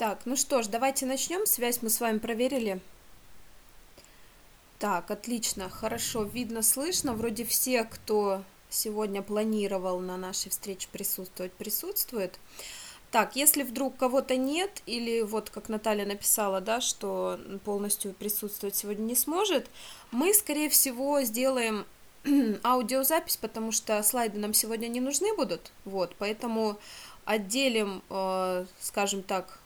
[0.00, 1.44] Так, ну что ж, давайте начнем.
[1.44, 2.80] Связь мы с вами проверили.
[4.78, 7.12] Так, отлично, хорошо, видно, слышно.
[7.12, 12.38] Вроде все, кто сегодня планировал на нашей встрече присутствовать, присутствует.
[13.10, 19.02] Так, если вдруг кого-то нет, или вот как Наталья написала, да, что полностью присутствовать сегодня
[19.02, 19.68] не сможет,
[20.12, 21.84] мы, скорее всего, сделаем
[22.64, 26.78] аудиозапись, потому что слайды нам сегодня не нужны будут, вот, поэтому
[27.26, 29.59] отделим, э, скажем так,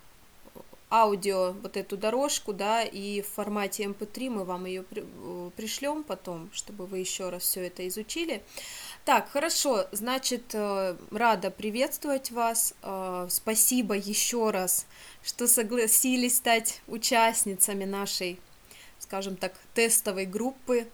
[1.03, 6.05] аудио вот эту дорожку, да, и в формате MP3 эм мы вам ее э, пришлем
[6.05, 8.43] потом, чтобы вы еще раз все это изучили.
[9.05, 12.75] Так, хорошо, значит, э, рада приветствовать вас.
[12.83, 14.87] Э, спасибо еще раз,
[15.23, 18.39] что согласились стать участницами нашей,
[19.01, 20.87] скажем так, тестовой группы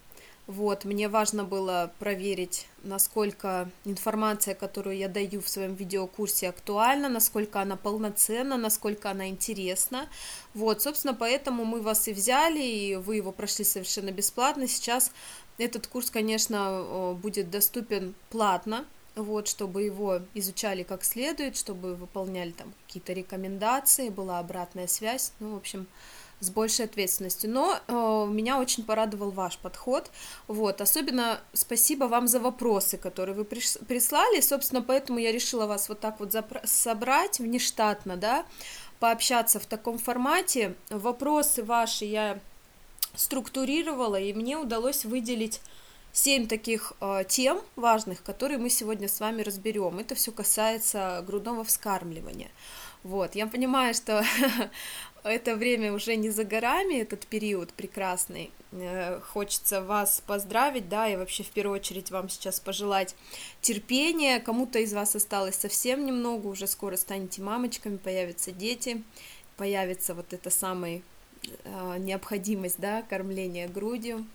[0.51, 7.61] вот, мне важно было проверить, насколько информация, которую я даю в своем видеокурсе, актуальна, насколько
[7.61, 10.09] она полноценна, насколько она интересна.
[10.53, 14.67] Вот, собственно, поэтому мы вас и взяли, и вы его прошли совершенно бесплатно.
[14.67, 15.13] Сейчас
[15.57, 22.73] этот курс, конечно, будет доступен платно, вот, чтобы его изучали как следует, чтобы выполняли там
[22.87, 25.87] какие-то рекомендации, была обратная связь, ну, в общем,
[26.41, 27.51] с большей ответственностью.
[27.51, 27.93] Но э,
[28.31, 30.11] меня очень порадовал ваш подход.
[30.49, 34.41] Вот, особенно спасибо вам за вопросы, которые вы прислали.
[34.41, 38.45] Собственно, поэтому я решила вас вот так вот собрать внештатно, да,
[38.99, 40.75] пообщаться в таком формате.
[40.89, 42.41] Вопросы ваши я
[43.15, 45.61] структурировала, и мне удалось выделить
[46.13, 49.99] семь таких э, тем важных, которые мы сегодня с вами разберем.
[49.99, 52.51] Это все касается грудного вскармливания.
[53.03, 54.23] Вот, я понимаю, что
[55.25, 58.51] это время уже не за горами, этот период прекрасный.
[58.73, 63.15] Э, хочется вас поздравить, да, и вообще в первую очередь вам сейчас пожелать
[63.61, 64.41] терпения.
[64.41, 69.03] Кому-то из вас осталось совсем немного, уже скоро станете мамочками, появятся дети,
[69.57, 71.03] появится вот эта самая
[71.65, 74.27] э, необходимость, да, кормления грудью,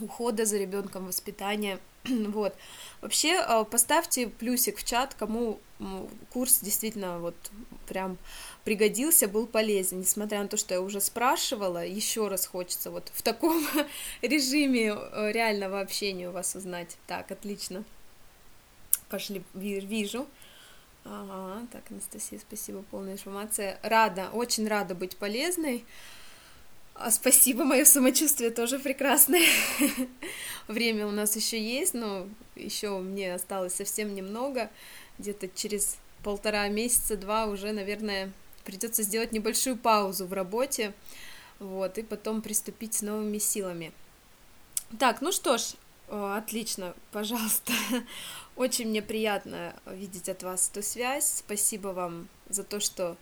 [0.00, 1.78] ухода за ребенком, воспитания.
[2.04, 2.54] вот.
[3.00, 5.60] Вообще, э, поставьте плюсик в чат, кому
[6.32, 7.34] курс действительно вот
[7.88, 8.18] прям
[8.64, 13.22] пригодился, был полезен, несмотря на то, что я уже спрашивала, еще раз хочется вот в
[13.22, 13.66] таком
[14.22, 16.96] режиме э, реального общения у вас узнать.
[17.06, 17.84] Так, отлично.
[19.08, 20.26] Пошли, вижу.
[21.04, 23.78] Ага, так, Анастасия, спасибо, полная информация.
[23.82, 25.84] Рада, очень рада быть полезной.
[26.94, 29.46] А, спасибо, мое самочувствие тоже прекрасное.
[30.68, 34.70] Время у нас еще есть, но еще мне осталось совсем немного.
[35.18, 38.30] Где-то через полтора месяца, два уже, наверное,
[38.70, 40.94] придется сделать небольшую паузу в работе,
[41.58, 43.92] вот, и потом приступить с новыми силами.
[44.96, 45.72] Так, ну что ж,
[46.08, 47.72] отлично, пожалуйста.
[48.56, 51.38] Очень мне приятно видеть от вас эту связь.
[51.38, 53.16] Спасибо вам за то, что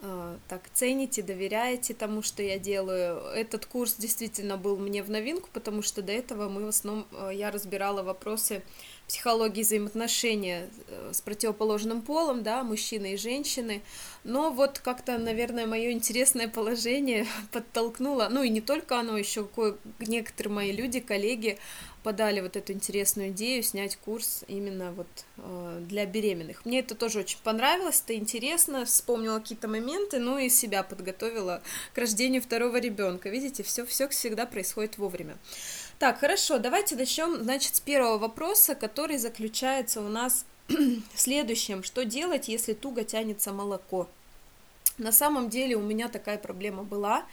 [0.00, 3.18] э, так цените, доверяете тому, что я делаю.
[3.34, 7.32] Этот курс действительно был мне в новинку, потому что до этого мы в основном э,
[7.34, 8.62] я разбирала вопросы
[9.08, 13.80] психологии взаимоотношения э, с противоположным полом, да, мужчины и женщины.
[14.22, 19.76] Но вот как-то, наверное, мое интересное положение подтолкнуло, ну и не только оно, еще кое
[19.98, 21.58] некоторые мои люди, коллеги
[22.02, 26.64] подали вот эту интересную идею снять курс именно вот э, для беременных.
[26.64, 31.62] Мне это тоже очень понравилось, это интересно, вспомнила какие-то моменты, ну и себя подготовила
[31.94, 33.28] к рождению второго ребенка.
[33.28, 35.36] Видите, все, все всегда происходит вовремя.
[35.98, 41.82] Так, хорошо, давайте начнем, значит, с первого вопроса, который заключается у нас в следующем.
[41.82, 44.08] Что делать, если туго тянется молоко?
[44.98, 47.24] На самом деле у меня такая проблема была,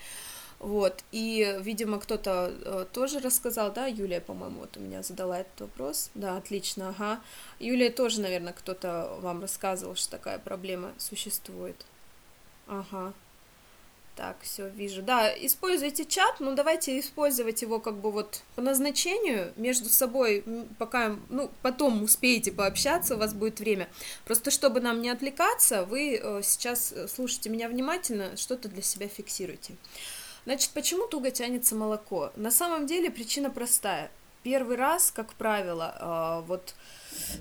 [0.60, 5.62] вот, и, видимо, кто-то э, тоже рассказал, да, Юлия, по-моему, вот у меня задала этот
[5.62, 7.22] вопрос, да, отлично, ага,
[7.60, 11.86] Юлия тоже, наверное, кто-то вам рассказывал, что такая проблема существует,
[12.68, 13.14] ага,
[14.16, 15.02] так, все, вижу.
[15.02, 20.44] Да, используйте чат, но давайте использовать его как бы вот по назначению между собой,
[20.80, 23.90] пока, ну, потом успеете пообщаться, у вас будет время.
[24.24, 29.10] Просто чтобы нам не отвлекаться, вы э, сейчас э, слушайте меня внимательно, что-то для себя
[29.10, 29.76] фиксируйте.
[30.46, 32.32] Значит, почему туго тянется молоко?
[32.36, 34.12] На самом деле причина простая.
[34.44, 36.76] Первый раз, как правило, э, вот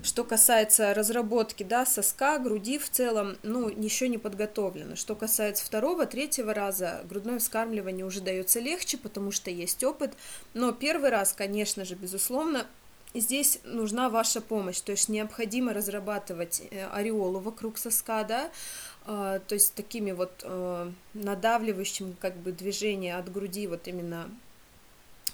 [0.03, 4.97] что касается разработки, да, соска, груди в целом, ну, еще не подготовлено.
[4.97, 10.15] Что касается второго, третьего раза, грудное вскармливание уже дается легче, потому что есть опыт.
[10.55, 12.67] Но первый раз, конечно же, безусловно,
[13.15, 18.51] здесь нужна ваша помощь, то есть необходимо разрабатывать э, ореолу вокруг соска, да,
[18.94, 24.31] а, то есть такими вот э, надавливающим как бы движения от груди вот именно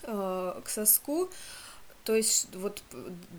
[0.02, 1.30] э, к соску,
[2.02, 2.82] то есть вот,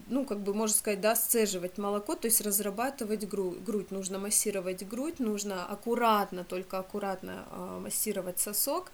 [0.07, 3.91] ну, как бы можно сказать, да, сцеживать молоко, то есть разрабатывать грудь, грудь.
[3.91, 7.43] нужно массировать грудь, нужно аккуратно, только аккуратно
[7.81, 8.91] массировать сосок,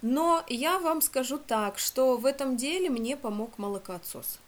[0.00, 4.38] но я вам скажу так, что в этом деле мне помог молокоотсос.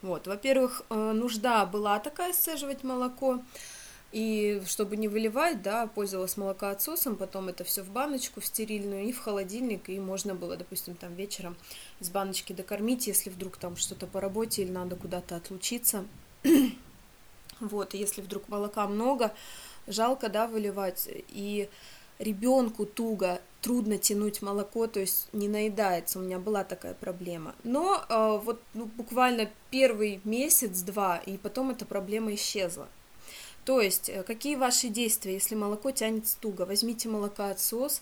[0.00, 3.40] Вот, во-первых, нужда была такая сцеживать молоко,
[4.10, 9.12] и чтобы не выливать, да, пользовалась молокоотсосом, потом это все в баночку, в стерильную и
[9.12, 11.56] в холодильник, и можно было, допустим, там вечером
[12.00, 16.06] из баночки докормить, если вдруг там что-то по работе или надо куда-то отлучиться.
[17.60, 19.34] вот, если вдруг молока много,
[19.86, 21.68] жалко, да, выливать, и
[22.18, 27.54] ребенку туго, трудно тянуть молоко, то есть не наедается, у меня была такая проблема.
[27.62, 32.88] Но э, вот ну, буквально первый месяц-два, и потом эта проблема исчезла.
[33.68, 36.62] То есть, э, какие ваши действия, если молоко тянется туго?
[36.62, 38.00] Возьмите молокоотсос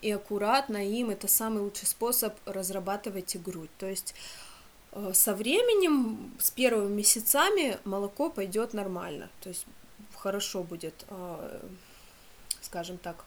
[0.00, 3.70] и аккуратно им, это самый лучший способ, разрабатывайте грудь.
[3.78, 4.14] То есть,
[4.92, 9.66] э, со временем, с первыми месяцами молоко пойдет нормально, то есть
[10.14, 11.66] хорошо будет, э,
[12.60, 13.24] скажем так,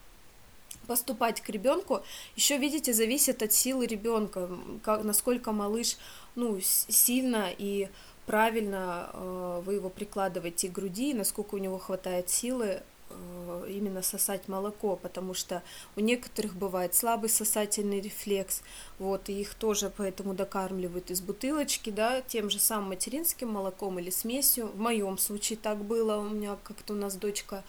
[0.87, 2.03] поступать к ребенку.
[2.37, 4.49] Еще, видите, зависит от силы ребенка,
[4.81, 5.97] как, насколько малыш
[6.35, 7.89] ну, сильно и
[8.31, 14.47] правильно э, вы его прикладываете к груди, насколько у него хватает силы э, именно сосать
[14.47, 15.61] молоко, потому что
[15.97, 18.61] у некоторых бывает слабый сосательный рефлекс,
[18.99, 24.09] вот, и их тоже поэтому докармливают из бутылочки, да, тем же самым материнским молоком или
[24.09, 24.67] смесью.
[24.67, 27.65] В моем случае так было, у меня как-то у нас дочка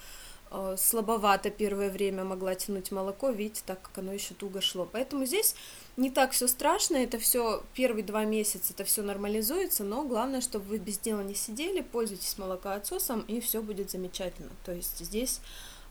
[0.54, 4.86] Э, слабовато первое время могла тянуть молоко, видите, так как оно еще туго шло.
[4.90, 5.54] Поэтому здесь
[5.96, 10.64] не так все страшно, это все первые два месяца, это все нормализуется, но главное, чтобы
[10.66, 14.50] вы без дела не сидели, пользуйтесь молокоотсосом, и все будет замечательно.
[14.64, 15.40] То есть здесь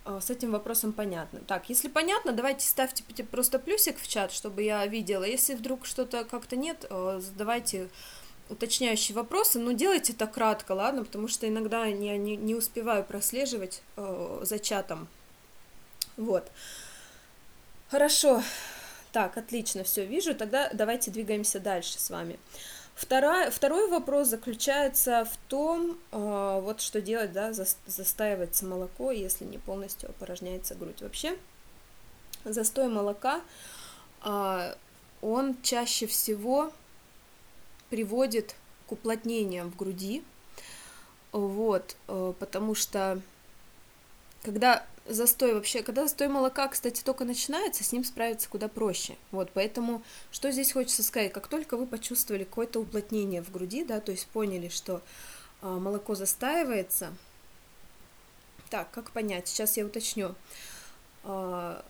[0.05, 1.41] э, с этим вопросом понятно.
[1.41, 5.23] Так, если понятно, давайте ставьте просто плюсик в чат, чтобы я видела.
[5.23, 7.89] Если вдруг что-то как-то нет, э, задавайте
[8.49, 13.83] уточняющие вопросы, но делайте это кратко, ладно, потому что иногда я не, не успеваю прослеживать
[13.97, 15.07] э, за чатом.
[16.17, 16.51] Вот.
[17.89, 18.41] Хорошо.
[19.11, 20.33] Так, отлично, все вижу.
[20.33, 22.39] Тогда давайте двигаемся дальше с вами.
[22.95, 29.45] Вторая, второй вопрос заключается в том, э, вот что делать, да, за, застаивается молоко, если
[29.45, 31.01] не полностью опорожняется грудь.
[31.01, 31.37] Вообще,
[32.45, 33.41] застой молока,
[34.23, 34.75] э,
[35.21, 36.71] он чаще всего
[37.89, 38.55] приводит
[38.87, 40.23] к уплотнениям в груди,
[41.31, 43.19] вот, э, потому что
[44.43, 49.17] когда застой вообще, когда застой молока, кстати, только начинается, с ним справиться куда проще.
[49.31, 53.99] Вот, поэтому что здесь хочется сказать, как только вы почувствовали какое-то уплотнение в груди, да,
[53.99, 55.01] то есть поняли, что
[55.61, 57.13] э, молоко застаивается,
[58.69, 59.47] так, как понять?
[59.47, 60.35] Сейчас я уточню.
[61.23, 61.81] Э,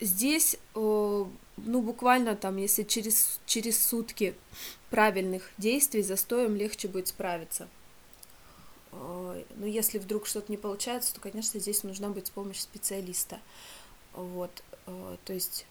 [0.00, 0.56] здесь
[1.56, 4.34] ну, буквально там, если через, через сутки
[4.90, 7.68] правильных действий застоем легче будет справиться.
[8.94, 13.38] Но ну, если вдруг что-то не получается, то, конечно, здесь нужна быть помощь специалиста.
[14.12, 15.66] Вот, то есть,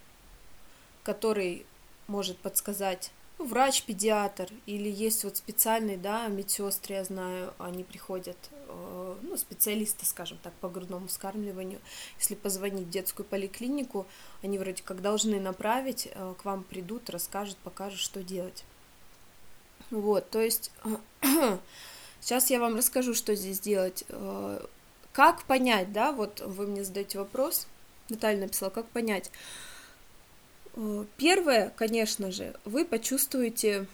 [1.04, 1.66] который
[2.08, 8.38] может подсказать ну, врач, педиатр, или есть вот специальные, да, медсестры, я знаю, они приходят,
[8.68, 11.80] э, ну, специалисты, скажем так, по грудному вскармливанию.
[12.20, 14.06] Если позвонить в детскую поликлинику,
[14.44, 18.64] они вроде как должны направить, э, к вам придут, расскажут, покажут, что делать.
[19.90, 20.72] Вот, то есть,
[22.24, 24.04] сейчас я вам расскажу, что здесь делать.
[24.10, 24.66] Э,
[25.12, 27.68] как понять, да, вот вы мне задаете вопрос,
[28.10, 29.30] Наталья написала, как понять,
[30.76, 33.86] Э, первое, конечно же, вы почувствуете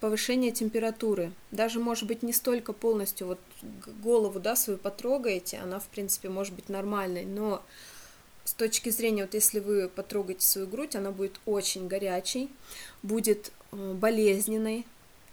[0.00, 1.32] повышение температуры.
[1.50, 3.38] Даже, может быть, не столько полностью вот
[4.02, 7.62] голову, да, свою потрогаете, она, в принципе, может быть нормальной, но
[8.44, 12.50] с точки зрения, вот если вы потрогаете свою грудь, она будет очень горячей,
[13.02, 14.84] будет э, болезненной,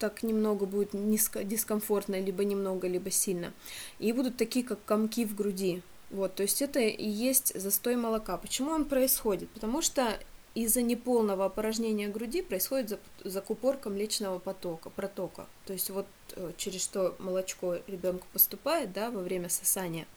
[0.02, 3.54] так немного будет низко, дискомфортно, либо немного, либо сильно.
[4.00, 5.84] И будут такие, как комки в груди.
[6.10, 8.36] Вот, то есть это и есть застой молока.
[8.38, 9.48] Почему он происходит?
[9.52, 10.20] Потому что
[10.56, 15.46] из-за неполного опорожнения груди происходит закупорка млечного потока, протока.
[15.68, 20.08] То есть вот э, через что молочко ребенку поступает, да, во время сосания.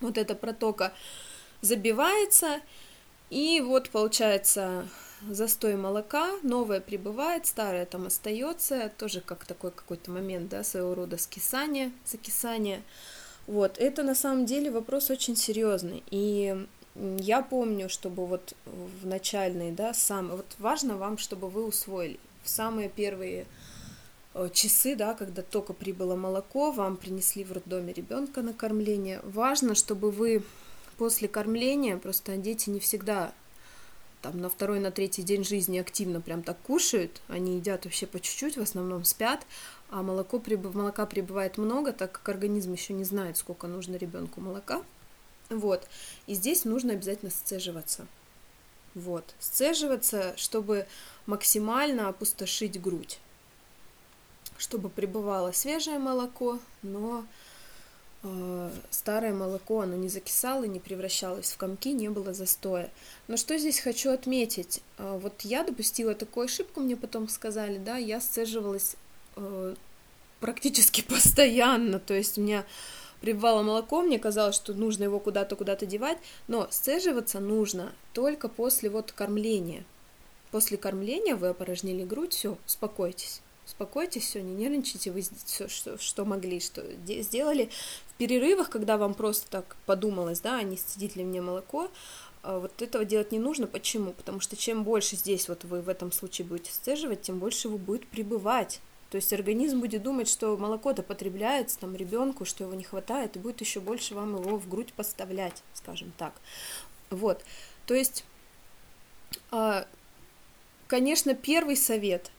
[0.00, 0.92] Вот эта протока
[1.60, 2.60] забивается,
[3.30, 4.88] и вот получается
[5.28, 11.18] застой молока, новое прибывает, старое там остается, тоже как такой какой-то момент, да, своего рода
[11.18, 12.82] скисания, закисания.
[13.46, 16.66] Вот, это на самом деле вопрос очень серьезный, и
[17.18, 22.48] я помню, чтобы вот в начальные, да, самые, вот важно вам, чтобы вы усвоили в
[22.48, 23.46] самые первые
[24.34, 29.20] э, часы, да, когда только прибыло молоко, вам принесли в роддоме ребенка на кормление.
[29.24, 30.42] Важно, чтобы вы
[30.96, 33.32] после кормления, просто дети не всегда
[34.26, 38.18] там на второй, на третий день жизни активно прям так кушают, они едят вообще по
[38.18, 39.46] чуть-чуть, в основном спят,
[39.88, 40.42] а молоко,
[40.74, 44.82] молока прибывает много, так как организм еще не знает, сколько нужно ребенку молока.
[45.48, 45.86] Вот.
[46.26, 48.08] И здесь нужно обязательно сцеживаться.
[48.96, 49.32] Вот.
[49.38, 50.86] Сцеживаться, чтобы
[51.26, 53.20] максимально опустошить грудь.
[54.58, 57.24] Чтобы прибывало свежее молоко, но
[58.90, 62.90] старое молоко, оно не закисало, не превращалось в комки, не было застоя.
[63.28, 64.80] Но что здесь хочу отметить?
[64.98, 68.96] Э, вот я допустила такую ошибку, мне потом сказали, да, я сцеживалась
[69.36, 69.74] э,
[70.40, 72.64] практически постоянно, то есть у меня
[73.20, 76.18] прибывало молоко, мне казалось, что нужно его куда-то, куда-то девать,
[76.48, 79.84] но сцеживаться нужно только после вот кормления.
[80.50, 83.42] После кормления вы опорожнили грудь, все, успокойтесь.
[83.66, 87.68] Успокойтесь, все, не нервничайте, вы все, что, что могли, что сделали.
[88.06, 91.90] В перерывах, когда вам просто так подумалось, да, не сцедить ли мне молоко,
[92.44, 93.66] а, вот этого делать не нужно.
[93.66, 94.12] Почему?
[94.12, 97.76] Потому что чем больше здесь вот вы в этом случае будете сцеживать, тем больше его
[97.76, 98.80] будет прибывать.
[99.10, 103.40] То есть организм будет думать, что молоко-то потребляется там ребенку, что его не хватает, и
[103.40, 106.34] будет еще больше вам его в грудь поставлять, скажем так.
[107.10, 107.42] Вот.
[107.86, 108.24] То есть,
[109.50, 109.86] а,
[110.86, 112.30] конечно, первый совет,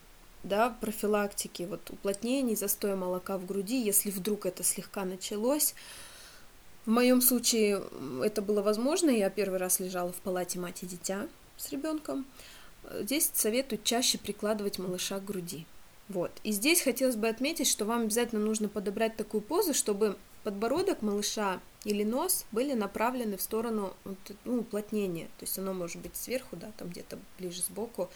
[0.48, 5.74] да, профилактики, вот уплотнений, застоя молока в груди, если вдруг это слегка началось,
[6.86, 7.84] в моем случае
[8.24, 11.28] это было возможно, я первый раз лежала в палате мать и дитя
[11.58, 12.26] с ребенком.
[13.02, 15.66] Здесь советуют чаще прикладывать малыша к груди.
[16.08, 16.32] Вот.
[16.44, 21.60] И здесь хотелось бы отметить, что вам обязательно нужно подобрать такую позу, чтобы подбородок малыша
[21.88, 23.96] или нос были направлены в сторону
[24.44, 25.28] ну, уплотнения.
[25.38, 28.10] То есть оно может быть сверху, да, там где-то ближе сбоку.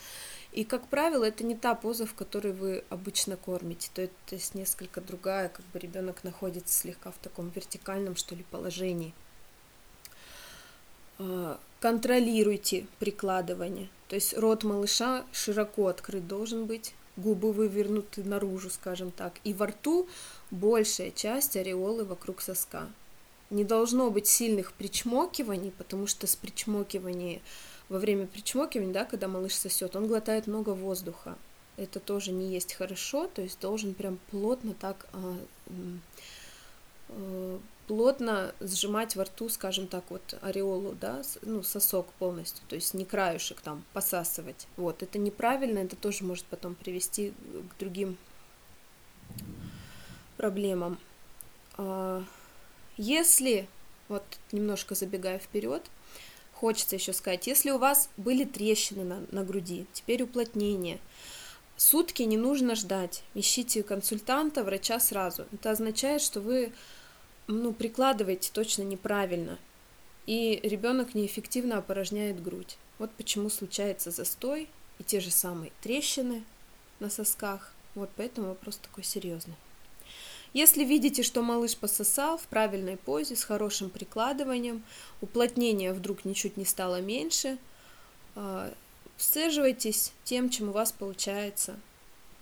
[0.52, 3.90] И, как правило, это не та поза, в которой вы обычно кормите.
[3.94, 9.14] То есть несколько другая, как бы ребенок находится слегка в таком вертикальном, что ли, положении.
[11.18, 13.88] А, контролируйте прикладывание.
[14.10, 19.68] То есть рот малыша широко открыт должен быть губы вывернуты наружу, скажем так, и во
[19.68, 20.10] рту
[20.50, 22.90] большая часть ореолы вокруг соска.
[23.52, 27.42] Не должно быть сильных причмокиваний, потому что с причмокиванием,
[27.90, 31.38] во время причмокивания, да, когда малыш сосет, он глотает много воздуха.
[31.76, 35.38] Это тоже не есть хорошо, то есть должен прям плотно так а,
[37.10, 42.94] а, плотно сжимать во рту, скажем так, вот ореолу, да, ну, сосок полностью, то есть
[42.94, 44.68] не краюшек там посасывать.
[44.78, 47.34] Вот, это неправильно, это тоже может потом привести
[47.70, 48.18] к другим
[50.38, 50.98] проблемам.
[53.04, 53.68] Если,
[54.10, 55.82] вот немножко забегая вперед,
[56.54, 61.00] хочется еще сказать, если у вас были трещины на, на груди, теперь уплотнение,
[61.78, 65.48] сутки не нужно ждать, ищите консультанта, врача сразу.
[65.52, 66.74] Это означает, что вы
[67.48, 69.58] ну, прикладываете точно неправильно,
[70.28, 72.78] и ребенок неэффективно опорожняет грудь.
[73.00, 76.44] Вот почему случается застой и те же самые трещины
[77.00, 77.74] на сосках.
[77.96, 79.56] Вот поэтому вопрос такой серьезный.
[80.54, 84.84] Если видите, что малыш пососал в правильной позе, с хорошим прикладыванием,
[85.22, 87.58] уплотнение вдруг ничуть не стало меньше,
[88.36, 88.74] а,
[89.18, 91.80] сцеживайтесь тем, чем у вас получается–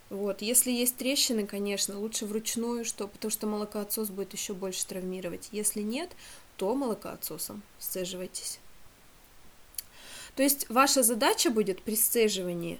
[0.09, 5.49] вот, если есть трещины, конечно, лучше вручную, что, потому что молокоотсос будет еще больше травмировать.
[5.51, 6.09] Если нет,
[6.57, 8.59] то молокоотсосом сцеживайтесь.
[10.35, 12.79] То есть ваша задача будет при сцеживании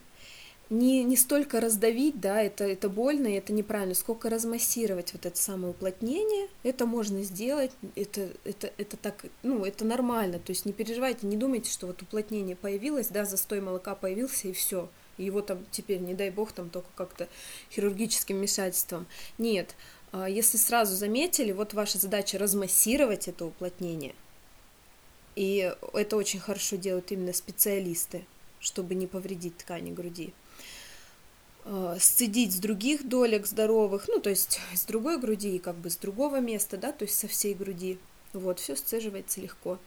[0.69, 5.37] не, не столько раздавить, да, это, это больно и это неправильно, сколько размассировать вот это
[5.37, 10.73] самое уплотнение, это можно сделать, это, это, это так, ну, это нормально, то есть не
[10.73, 15.41] переживайте, не думайте, что вот уплотнение появилось, да, застой молока появился и все, и его
[15.41, 17.27] там теперь, не дай бог, там только как-то
[17.71, 19.07] хирургическим вмешательством.
[19.39, 19.75] Нет,
[20.11, 24.13] а, если сразу заметили, вот ваша задача размассировать это уплотнение.
[25.35, 28.25] И это очень хорошо делают именно специалисты,
[28.59, 30.33] чтобы не повредить ткани груди.
[31.71, 35.91] А, сцедить с других долек здоровых, ну, то есть с другой груди и как бы
[35.91, 37.99] с другого места, да, то есть со всей груди.
[38.33, 39.77] Вот, все сцеживается легко.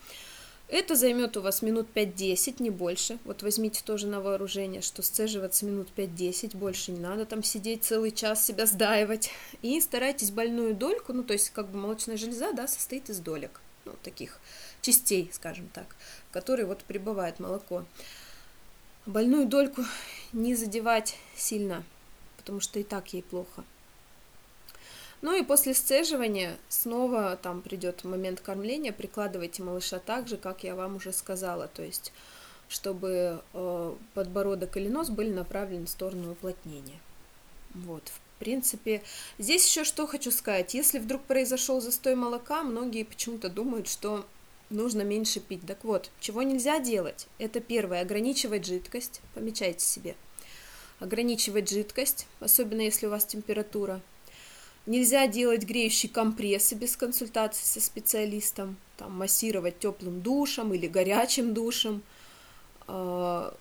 [0.69, 3.19] Это займет у вас минут 5-10, не больше.
[3.25, 8.13] Вот возьмите тоже на вооружение, что сцеживаться минут 5-10, больше не надо там сидеть целый
[8.13, 9.31] час, себя сдаивать.
[9.61, 13.61] И старайтесь больную дольку, ну то есть как бы молочная железа, да, состоит из долек,
[13.87, 14.39] ну таких
[14.83, 15.97] частей, скажем так,
[16.31, 17.85] в которые вот прибывает молоко.
[19.07, 19.83] Больную дольку
[20.33, 21.83] не задевать сильно,
[22.37, 23.65] потому что и так ей плохо.
[25.23, 30.75] Ну и после сцеживания снова там придет момент кормления, прикладывайте малыша так же, как я
[30.75, 32.13] вам уже сказала, то есть
[32.69, 36.99] чтобы э, подбородок или нос были направлены в сторону уплотнения.
[37.75, 39.03] Вот, в принципе,
[39.39, 40.75] здесь еще что хочу сказать.
[40.75, 44.25] Если вдруг произошел застой молока, многие почему-то думают, что
[44.73, 45.67] нужно меньше пить.
[45.67, 47.27] Так вот, чего нельзя делать?
[47.39, 50.15] Это первое, ограничивать жидкость, помечайте себе.
[51.01, 54.01] Ограничивать жидкость, особенно если у вас температура.
[54.87, 62.03] Нельзя делать греющие компрессы без консультации со специалистом, там, массировать теплым душем или горячим душем.
[62.89, 63.55] А,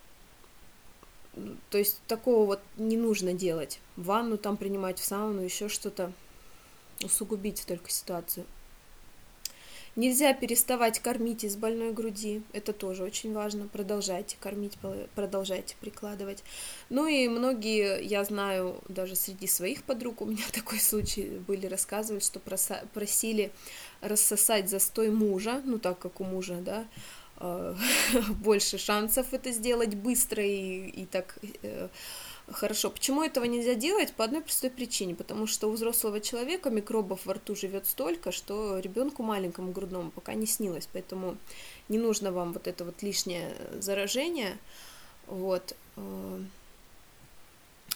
[1.69, 3.79] то есть такого вот не нужно делать.
[3.97, 6.11] Ванну там принимать, в сауну, еще что-то.
[7.03, 8.45] Усугубить только ситуацию.
[9.97, 13.67] Нельзя переставать кормить из больной груди, это тоже очень важно.
[13.67, 14.77] Продолжайте кормить,
[15.15, 16.45] продолжайте прикладывать.
[16.89, 22.21] Ну и многие, я знаю, даже среди своих подруг, у меня такой случай были, рассказывали,
[22.21, 22.39] что
[22.93, 23.51] просили
[23.99, 26.85] рассосать застой мужа, ну так как у мужа, да,
[27.41, 27.75] э,
[28.41, 31.89] больше шансов это сделать быстро и, и так э,
[32.49, 32.89] хорошо.
[32.89, 34.13] Почему этого нельзя делать?
[34.13, 38.79] По одной простой причине, потому что у взрослого человека микробов во рту живет столько, что
[38.79, 41.37] ребенку маленькому грудному пока не снилось, поэтому
[41.89, 44.57] не нужно вам вот это вот лишнее заражение,
[45.27, 45.75] вот.
[45.97, 46.39] Э,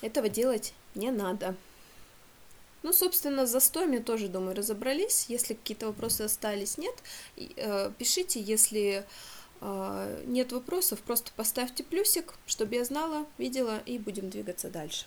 [0.02, 1.56] этого делать не надо.
[2.84, 5.26] Ну, собственно, с застоем тоже, думаю, разобрались.
[5.28, 6.94] Если какие-то вопросы остались, нет,
[7.36, 9.06] э, пишите, если
[9.62, 15.06] нет вопросов, просто поставьте плюсик, чтобы я знала, видела, и будем двигаться дальше.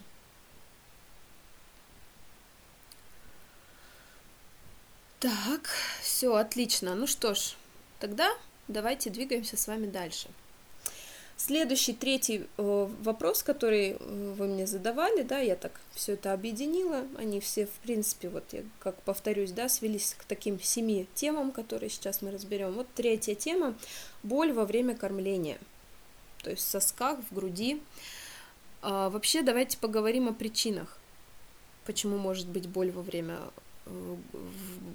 [5.21, 5.69] Так,
[6.01, 6.95] все, отлично.
[6.95, 7.57] Ну что ж,
[7.99, 8.31] тогда
[8.69, 10.29] давайте двигаемся с вами дальше.
[11.41, 17.07] Следующий, третий э, вопрос, который э, вы мне задавали, да, я так все это объединила,
[17.17, 21.91] они все, в принципе, вот я как повторюсь, да, свелись к таким семи темам, которые
[21.91, 22.73] сейчас мы разберем.
[22.73, 23.77] Вот третья тема–
[24.25, 25.59] боль во время кормления,
[26.43, 27.81] то есть в сосках, в груди.
[28.83, 30.99] А, вообще давайте поговорим о причинах,
[31.85, 33.39] почему может быть боль во время
[33.87, 34.17] э,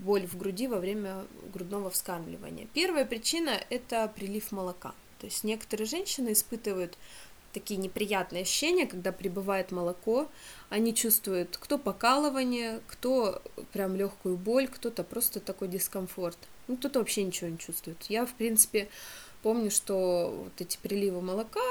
[0.02, 1.24] боль в груди во время
[1.54, 2.68] грудного вскармливания.
[2.74, 6.98] Первая причина– это прилив молока– то есть некоторые женщины испытывают
[7.54, 10.28] такие неприятные ощущения, когда прибывает молоко,
[10.70, 16.38] они чувствуют кто покалывание, кто прям легкую боль, кто-то просто такой дискомфорт.
[16.68, 17.96] Ну, кто-то вообще ничего не чувствует.
[18.10, 18.90] Я, в принципе,
[19.44, 21.62] помню, что вот эти приливы молока,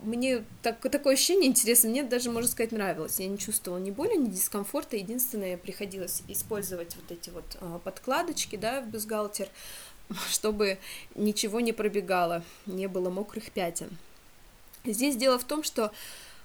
[0.00, 3.18] мне так, такое ощущение интересно, мне даже, можно сказать, нравилось.
[3.18, 4.96] Я не чувствовала ни боли, ни дискомфорта.
[4.96, 9.48] Единственное, приходилось использовать вот эти вот а, подкладочки, да, в бюстгальтер,
[10.30, 10.78] чтобы
[11.14, 13.90] ничего не пробегало, не было мокрых пятен.
[14.84, 15.92] Здесь дело в том, что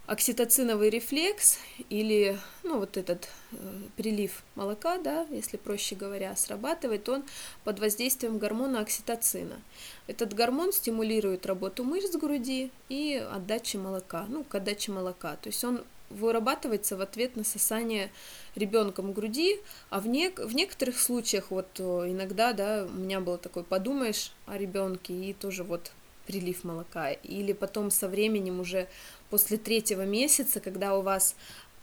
[0.08, 3.56] окситоциновый рефлекс или ну, вот этот э,
[3.98, 7.26] прилив молока, да, если проще говоря, срабатывает он
[7.65, 9.60] под воздействием гормона окситоцина.
[10.08, 15.36] Этот гормон стимулирует работу мышц груди и отдачи молока, ну, к отдаче молока.
[15.36, 18.12] То есть он вырабатывается в ответ на сосание
[18.56, 23.63] ребенком груди, а в, не, в некоторых случаях, вот иногда, да, у меня было такое,
[23.63, 25.91] подумаешь о ребенке и тоже вот
[26.26, 28.88] прилив молока, или потом со временем уже
[29.30, 31.36] после третьего месяца, когда у вас,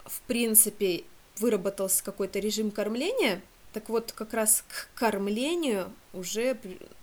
[0.05, 1.05] в принципе,
[1.39, 3.43] выработался какой-то режим кормления,
[3.75, 6.57] так вот как раз к кормлению уже,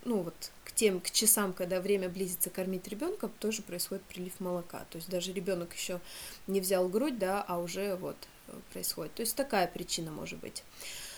[0.03, 4.84] ну вот тем, к часам, когда время близится кормить ребенка, тоже происходит прилив молока.
[4.89, 5.99] То есть даже ребенок еще
[6.47, 8.15] не взял грудь, да, а уже вот
[8.47, 9.13] э, происходит.
[9.13, 10.63] То есть такая причина может быть.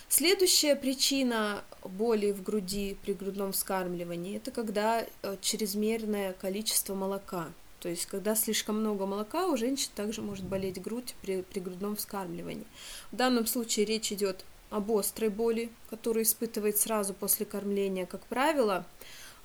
[0.09, 7.47] Следующая причина боли в груди при грудном вскармливании– это когда э, чрезмерное количество молока.
[7.79, 11.95] То есть, когда слишком много молока, у женщин также может болеть грудь при, при грудном
[11.95, 12.67] вскармливании.
[13.13, 18.07] В данном случае речь идет об острой боли, которую испытывает сразу после кормления.
[18.07, 18.85] Как правило,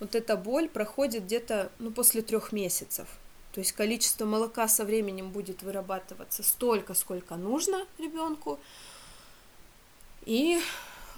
[0.01, 3.07] вот эта боль проходит где-то ну, после трех месяцев.
[3.53, 8.59] То есть количество молока со временем будет вырабатываться столько, сколько нужно ребенку.
[10.25, 10.61] И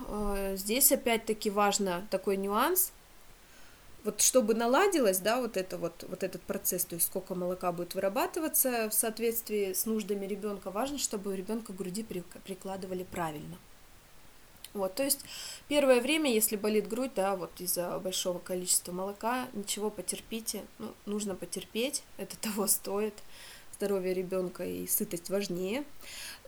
[0.08, 2.92] э, здесь опять-таки важно такой нюанс.
[4.02, 7.94] Вот чтобы наладилось, да, вот это вот, вот этот процесс, то есть сколько молока будет
[7.94, 13.58] вырабатываться в соответствии с нуждами ребенка, важно, чтобы у ребенка груди прикладывали правильно.
[14.72, 15.20] Вот, то есть
[15.68, 21.34] первое время, если болит грудь, да, вот из-за большого количества молока, ничего потерпите, ну, нужно
[21.34, 23.14] потерпеть, это того стоит,
[23.76, 25.84] здоровье ребенка и сытость важнее.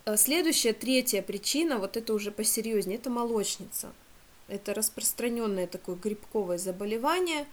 [0.04, 3.92] А следующая, третья причина, вот это уже посерьезнее, это молочница.
[4.48, 7.46] Это распространенное такое грибковое заболевание.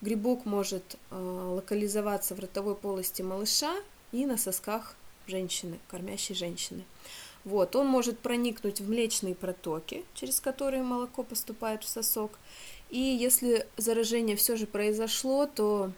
[0.00, 3.76] Грибок может э, локализоваться в ротовой полости малыша
[4.12, 6.84] и на сосках женщины, кормящей женщины.
[7.44, 12.38] Вот, он может проникнуть в млечные протоки, через которые молоко поступает в сосок.
[12.90, 15.92] И если заражение все же произошло, то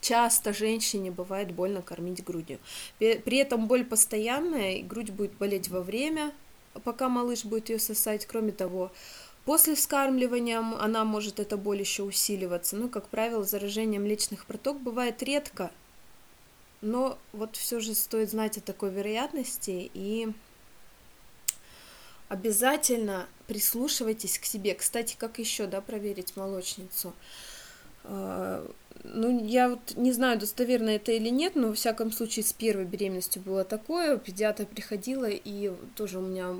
[0.00, 2.58] часто женщине бывает больно кормить грудью.
[2.98, 6.32] При этом боль постоянная, и грудь будет болеть во время,
[6.84, 8.26] пока малыш будет ее сосать.
[8.26, 8.90] Кроме того,
[9.48, 15.22] После вскармливания она может эта боль еще усиливаться, но, как правило, заражение млечных проток бывает
[15.22, 15.70] редко,
[16.82, 20.28] но вот все же стоит знать о такой вероятности и
[22.28, 24.74] обязательно прислушивайтесь к себе.
[24.74, 27.14] Кстати, как еще, да, проверить молочницу?
[28.04, 28.66] А,
[29.04, 32.84] ну, я вот не знаю, достоверно это или нет, но во всяком случае с первой
[32.84, 34.18] беременностью было такое.
[34.18, 36.54] Педиатр приходила, и тоже у меня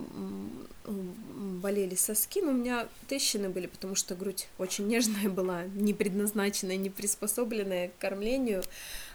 [0.86, 6.76] болели соски, но у меня трещины были, потому что грудь очень нежная была, не предназначенная,
[6.76, 8.62] не приспособленная к кормлению.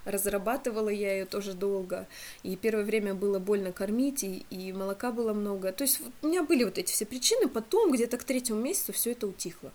[0.06, 2.08] Разрабатывала я ее тоже долго,
[2.44, 5.72] и первое время было больно кормить, и, и молока было много.
[5.72, 9.12] То есть у меня были вот эти все причины, потом где-то к третьему месяцу все
[9.12, 9.72] это утихло,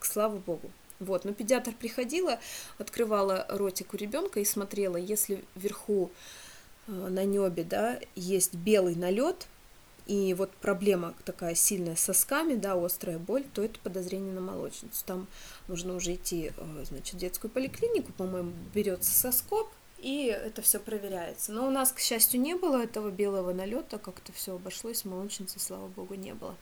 [0.00, 0.70] слава богу.
[1.00, 2.40] Вот, но педиатр приходила,
[2.78, 6.10] открывала ротик у ребенка и смотрела, если вверху
[6.88, 9.46] э, на небе, да, есть белый налет,
[10.08, 15.04] и вот проблема такая сильная с сосками, да, острая боль, то это подозрение на молочницу.
[15.06, 15.28] Там
[15.68, 19.68] нужно уже идти, э, значит, в детскую поликлинику, по-моему, берется соскоп,
[19.98, 21.52] и это все проверяется.
[21.52, 25.86] Но у нас, к счастью, не было этого белого налета, как-то все обошлось, молочницы, слава
[25.88, 26.56] богу, не было.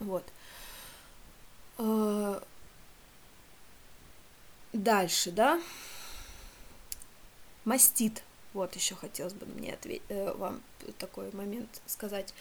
[0.00, 0.24] Вот.
[1.78, 2.40] Э,
[4.76, 5.58] Дальше, да?
[7.64, 8.22] Мастит.
[8.56, 10.62] Вот еще хотелось бы мне ответить, э, вам
[10.98, 12.32] такой момент сказать.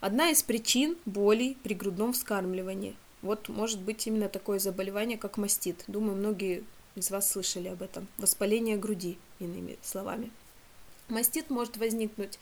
[0.00, 2.96] Одна из причин болей при грудном вскармливании.
[3.20, 5.84] Вот может быть именно такое заболевание, как мастит.
[5.86, 6.64] Думаю, многие
[6.96, 8.08] из вас слышали об этом.
[8.16, 10.30] Воспаление груди, иными словами.
[11.08, 12.38] Мастит может возникнуть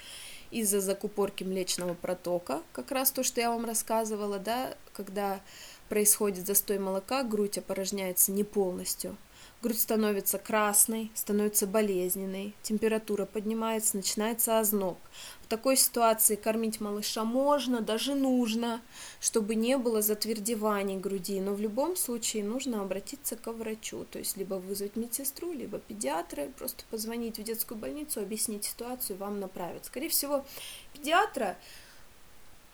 [0.52, 5.40] из-за закупорки млечного протока, как раз то, что я вам рассказывала, да, когда
[5.88, 9.16] происходит застой молока, грудь опорожняется не полностью,
[9.62, 14.98] грудь становится красной, становится болезненной, температура поднимается, начинается озноб.
[15.42, 18.80] В такой ситуации кормить малыша можно, даже нужно,
[19.20, 24.36] чтобы не было затвердеваний груди, но в любом случае нужно обратиться к врачу, то есть
[24.36, 29.86] либо вызвать медсестру, либо педиатра, просто позвонить в детскую больницу, объяснить ситуацию, вам направят.
[29.86, 30.44] Скорее всего,
[30.92, 31.56] педиатра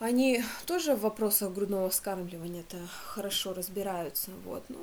[0.00, 4.78] они тоже в вопросах грудного вскармливания-то хорошо разбираются, вот, ну,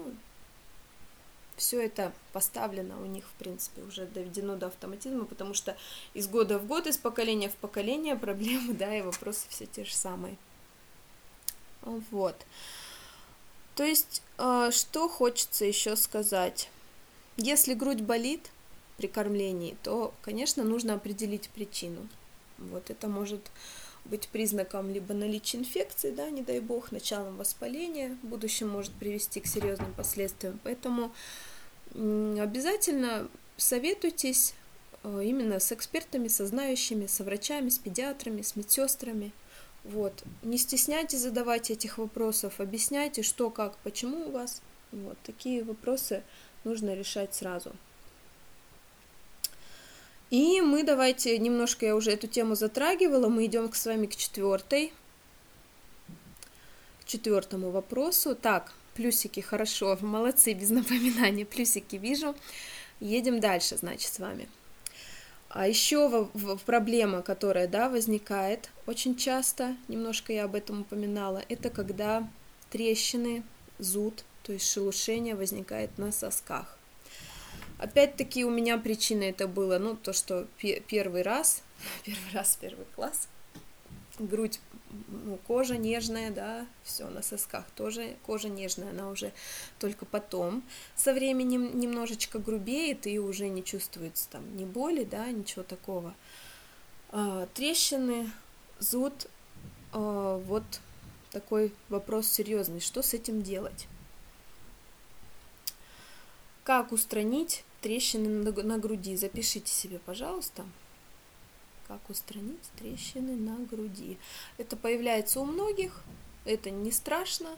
[1.61, 5.77] все это поставлено у них, в принципе, уже доведено до автоматизма, потому что
[6.15, 9.93] из года в год, из поколения в поколение проблемы, да, и вопросы все те же
[9.93, 10.37] самые.
[11.83, 12.35] Вот.
[13.75, 16.69] То есть, а, что хочется еще сказать?
[17.37, 18.49] Если грудь болит
[18.97, 22.07] при кормлении, то, конечно, нужно определить причину.
[22.57, 23.51] Вот это может
[24.05, 29.39] быть признаком либо наличия инфекции, да, не дай бог, началом воспаления, в будущем может привести
[29.39, 30.59] к серьезным последствиям.
[30.63, 31.11] Поэтому
[31.93, 33.27] обязательно
[33.57, 34.53] советуйтесь
[35.03, 39.31] э, именно с экспертами, со знающими, со врачами, с педиатрами, с медсестрами.
[39.83, 40.23] Вот.
[40.43, 44.61] Не стесняйтесь задавать этих вопросов, объясняйте, что, как, почему у вас.
[44.91, 45.17] Вот.
[45.23, 46.23] Такие вопросы
[46.63, 47.73] нужно решать сразу.
[50.29, 54.93] И мы давайте немножко я уже эту тему затрагивала, мы идем с вами к четвертой,
[57.01, 58.33] к четвертому вопросу.
[58.33, 62.35] Так, Плюсики, хорошо, молодцы, без напоминания, плюсики вижу.
[62.99, 64.47] Едем дальше, значит, с вами.
[65.49, 66.29] А еще
[66.65, 72.27] проблема, которая, да, возникает очень часто, немножко я об этом упоминала, это когда
[72.69, 73.43] трещины,
[73.77, 76.77] зуд, то есть шелушение возникает на сосках.
[77.79, 80.47] Опять-таки у меня причина это было, ну, то, что
[80.87, 81.63] первый раз,
[82.05, 83.27] первый раз, первый класс,
[84.19, 84.59] грудь
[85.07, 89.31] ну, кожа нежная, да, все на сосках тоже кожа нежная, она уже
[89.79, 90.63] только потом
[90.95, 96.13] со временем немножечко грубеет и уже не чувствуется там ни боли, да, ничего такого.
[97.09, 98.31] А, трещины,
[98.79, 99.27] зуд,
[99.93, 100.63] а, вот
[101.31, 103.87] такой вопрос серьезный, что с этим делать?
[106.63, 109.15] Как устранить трещины на, груди?
[109.15, 110.63] Запишите себе, пожалуйста
[111.91, 114.17] как устранить трещины на груди.
[114.57, 116.03] Это появляется у многих,
[116.45, 117.49] это не страшно,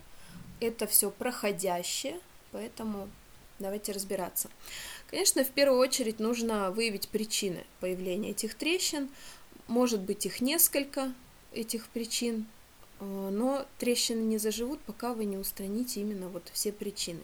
[0.59, 2.19] это все проходящее,
[2.51, 3.09] поэтому
[3.59, 4.49] давайте разбираться.
[5.07, 9.09] Конечно, в первую очередь нужно выявить причины появления этих трещин.
[9.67, 11.13] Может быть их несколько,
[11.51, 12.47] этих причин,
[12.99, 17.21] э, но трещины не заживут, пока вы не устраните именно вот все причины.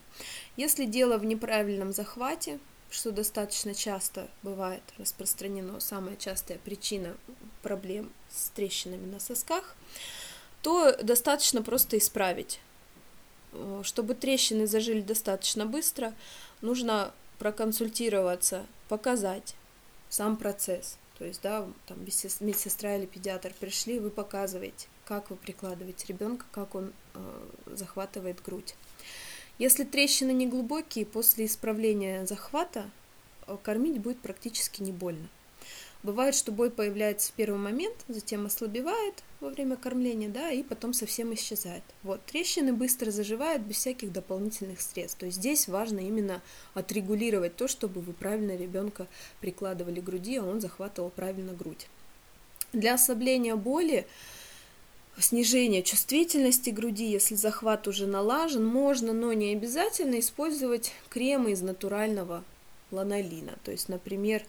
[0.57, 7.15] Если дело в неправильном захвате, что достаточно часто бывает распространено, самая частая причина
[7.61, 9.75] проблем с трещинами на сосках,
[10.61, 12.59] то достаточно просто исправить.
[13.53, 16.13] Э, чтобы трещины зажили достаточно быстро,
[16.61, 19.55] нужно проконсультироваться, показать
[20.09, 20.97] сам процесс.
[21.17, 21.97] То есть, да, там
[22.39, 28.75] медсестра или педиатр пришли, вы показываете, как вы прикладываете ребенка, как он э, захватывает грудь.
[29.59, 32.89] Если трещины не глубокие, после исправления захвата
[33.45, 35.27] э, кормить будет практически не больно.
[36.01, 40.93] Бывает, что боль появляется в первый момент, затем ослабевает во время кормления, да, и потом
[40.93, 41.83] совсем исчезает.
[42.03, 45.19] Вот, трещины быстро заживают без всяких дополнительных средств.
[45.19, 46.41] То есть здесь важно именно
[46.73, 49.07] отрегулировать то, чтобы вы правильно ребенка
[49.41, 51.87] прикладывали к груди, а он захватывал правильно грудь.
[52.71, 54.07] Для ослабления боли,
[55.23, 62.43] снижения чувствительности груди, если захват уже налажен, можно, но не обязательно использовать кремы из натурального
[62.91, 63.57] ланолина.
[63.63, 64.43] То есть, например,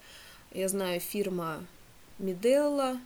[0.53, 1.65] я знаю, фирма
[2.19, 3.01] Меделла,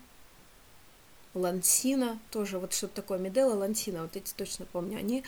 [1.34, 5.24] Лансина, тоже вот что-то такое, Меделла, Лансина, вот эти точно помню, они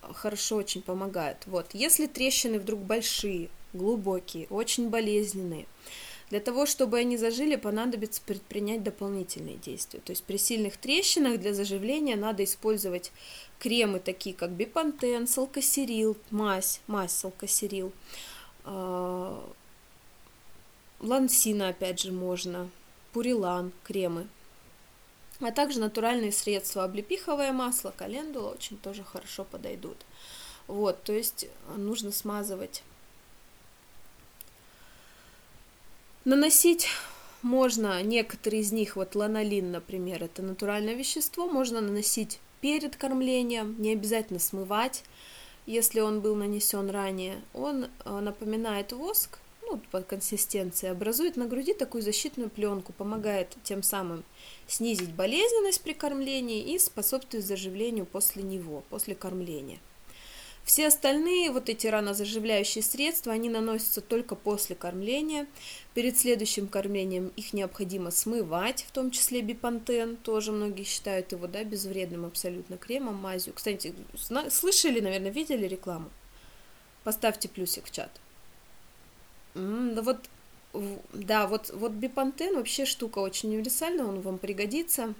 [0.00, 1.38] хорошо очень помогают.
[1.46, 5.66] Вот, если трещины вдруг большие, глубокие, очень болезненные,
[6.30, 10.00] для того, чтобы они зажили, понадобится предпринять дополнительные действия.
[10.00, 13.12] То есть при сильных трещинах для заживления надо использовать
[13.58, 17.92] кремы такие, как бипантен, салкосерил, мазь, мазь салкосерил,
[18.64, 19.44] а,
[21.00, 22.70] лансина, опять же, можно,
[23.12, 24.28] пурилан, кремы,
[25.40, 29.96] а также натуральные средства, облепиховое масло, календула очень тоже хорошо подойдут.
[30.68, 32.84] Вот, то есть нужно смазывать.
[36.26, 36.86] Наносить
[37.40, 43.94] можно, некоторые из них, вот ланолин, например, это натуральное вещество, можно наносить перед кормлением, не
[43.94, 45.02] обязательно смывать,
[45.64, 47.40] если он был нанесен ранее.
[47.54, 53.82] Он э, напоминает воск, ну, по консистенции, образует на груди такую защитную пленку, помогает тем
[53.82, 54.22] самым
[54.66, 59.78] снизить болезненность при кормлении и способствует заживлению после него, после кормления.
[60.70, 65.48] Все остальные вот эти ранозаживляющие средства, они наносятся только после кормления.
[65.94, 71.64] Перед следующим кормлением их необходимо смывать, в том числе бипантен, тоже многие считают его да,
[71.64, 73.52] безвредным абсолютно кремом, мазью.
[73.52, 73.92] Кстати,
[74.48, 76.08] слышали, наверное, видели рекламу?
[77.02, 78.20] Поставьте плюсик в чат.
[79.54, 80.18] Да вот,
[81.12, 85.14] да, вот, вот бипантен вообще штука очень универсальная, он вам пригодится.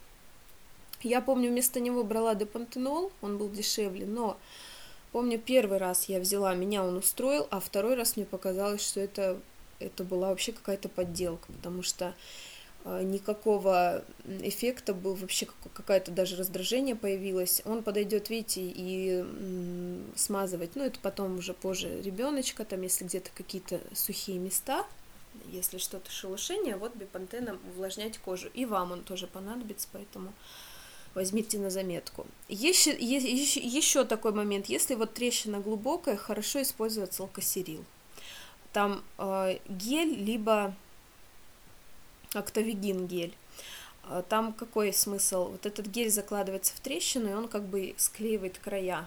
[1.03, 4.39] Я помню, вместо него брала депантенол, он был дешевле, но
[5.13, 9.41] помню, первый раз я взяла, меня он устроил, а второй раз мне показалось, что это,
[9.79, 12.15] это была вообще какая-то подделка, потому что
[12.85, 17.63] а, никакого эффекта был вообще какое-то даже раздражение появилось.
[17.65, 19.25] Он подойдет, видите, и
[20.17, 24.87] смазывать, ну это потом уже позже ребеночка, там если где-то какие-то сухие места,
[25.47, 28.49] если что-то шелушение, вот бипантеном увлажнять кожу.
[28.55, 30.33] И вам он тоже понадобится, поэтому
[31.15, 32.27] возьмите на заметку.
[32.49, 37.85] Еще, еще, такой момент, если вот трещина глубокая, хорошо использовать салкосерил.
[38.73, 40.75] Там э, гель, либо
[42.35, 43.35] октавигин гель.
[44.05, 45.51] А, там какой смысл?
[45.51, 49.07] Вот этот гель закладывается в трещину, и он как бы склеивает края.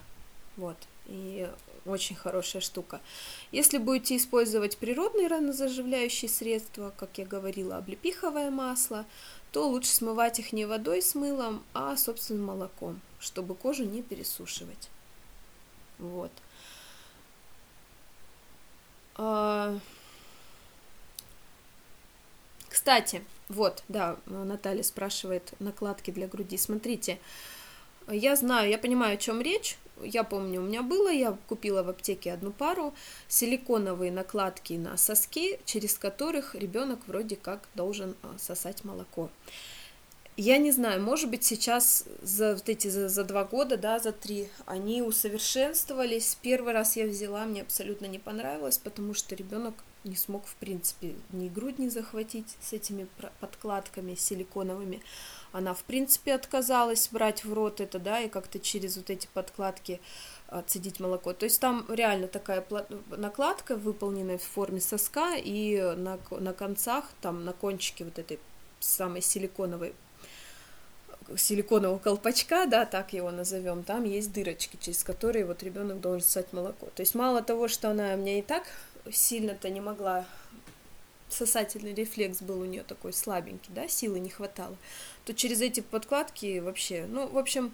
[0.57, 0.77] Вот.
[1.07, 1.49] И
[1.85, 3.01] очень хорошая штука.
[3.51, 9.05] Если будете использовать природные ранозаживляющие средства, как я говорила, облепиховое масло,
[9.53, 14.89] то лучше смывать их не водой с мылом, а собственным молоком, чтобы кожу не пересушивать.
[15.99, 16.31] Вот.
[19.15, 19.77] А,
[22.67, 26.57] кстати, вот, да, Наталья спрашивает накладки для груди.
[26.57, 27.19] Смотрите,
[28.07, 29.77] я знаю, я понимаю, о чем речь.
[30.03, 32.93] Я помню, у меня было, я купила в аптеке одну пару
[33.27, 39.29] силиконовые накладки на соски, через которых ребенок вроде как должен а, сосать молоко.
[40.35, 44.11] Я не знаю, может быть, сейчас за вот эти за, за два года, да, за
[44.11, 46.37] три, они усовершенствовались.
[46.41, 51.15] Первый раз я взяла, мне абсолютно не понравилось, потому что ребенок не смог, в принципе,
[51.31, 53.07] ни грудь не захватить с этими
[53.39, 55.01] подкладками силиконовыми.
[55.51, 60.01] Она, в принципе, отказалась брать в рот это, да, и как-то через вот эти подкладки
[60.47, 61.33] отцедить молоко.
[61.33, 62.65] То есть там реально такая
[63.09, 68.39] накладка, выполненная в форме соска, и на, на концах, там на кончике вот этой
[68.79, 69.93] самой силиконовой
[71.37, 76.51] силиконового колпачка, да, так его назовем, там есть дырочки, через которые вот ребенок должен ссать
[76.51, 76.87] молоко.
[76.95, 78.63] То есть мало того, что она у меня и так
[79.11, 80.25] сильно-то не могла
[81.29, 84.77] сосательный рефлекс был у нее такой слабенький, да, силы не хватало,
[85.25, 87.73] то через эти подкладки вообще, ну, в общем,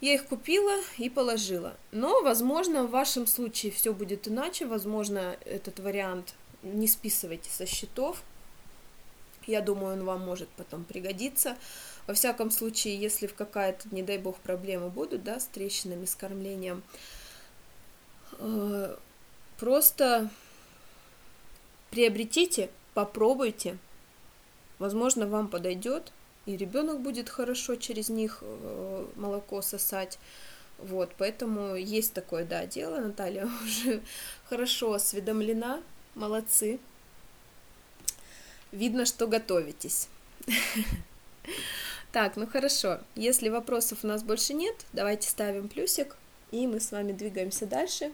[0.00, 1.74] я их купила и положила.
[1.90, 8.22] Но, возможно, в вашем случае все будет иначе, возможно, этот вариант не списывайте со счетов.
[9.46, 11.56] Я думаю, он вам может потом пригодиться.
[12.06, 16.14] Во всяком случае, если в какая-то, не дай бог, проблемы будут, да, с трещинами, с
[16.14, 16.82] кормлением,
[18.38, 18.96] э,
[19.58, 20.30] просто
[21.96, 23.78] приобретите, попробуйте.
[24.78, 26.12] Возможно, вам подойдет.
[26.44, 28.42] и ребенок будет хорошо через них
[29.16, 30.18] молоко сосать.
[30.78, 33.00] Вот, поэтому есть такое, да, дело.
[33.00, 34.02] Наталья уже
[34.44, 35.82] хорошо осведомлена.
[36.14, 36.78] Молодцы.
[38.72, 40.08] Видно, что готовитесь.
[42.12, 43.00] Так, ну хорошо.
[43.14, 46.16] Если вопросов у нас больше нет, давайте ставим плюсик,
[46.50, 48.10] и мы с вами двигаемся дальше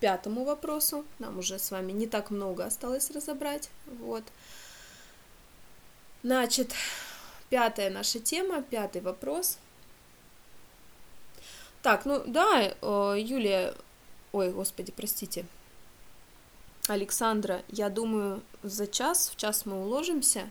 [0.00, 1.04] пятому вопросу.
[1.18, 3.70] Нам уже с вами не так много осталось разобрать.
[4.00, 4.24] Вот.
[6.22, 6.72] Значит,
[7.50, 9.58] пятая наша тема, пятый вопрос.
[11.82, 12.74] Так, ну да,
[13.16, 13.74] Юлия,
[14.32, 15.46] ой, господи, простите,
[16.88, 20.50] Александра, я думаю, за час, в час мы уложимся,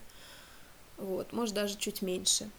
[0.98, 2.50] вот, может даже чуть меньше.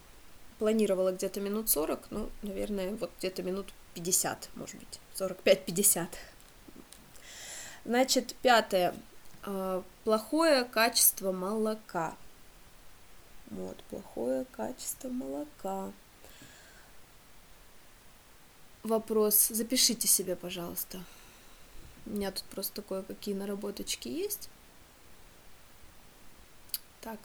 [0.58, 6.08] Планировала где-то минут 40, ну, наверное, вот где-то минут 50, может быть, 45-50.
[7.86, 8.92] Значит, пятое.
[9.44, 12.16] А, плохое качество молока.
[13.50, 15.92] Вот, плохое качество молока.
[18.82, 19.46] Вопрос.
[19.48, 21.00] Запишите себе, пожалуйста.
[22.06, 24.48] У меня тут просто кое-какие наработочки есть.
[27.02, 27.20] Так.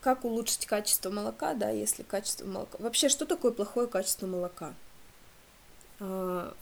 [0.00, 2.78] Как улучшить качество молока, да, если качество молока...
[2.78, 4.72] Вообще, что такое плохое качество молока?
[6.00, 6.54] А,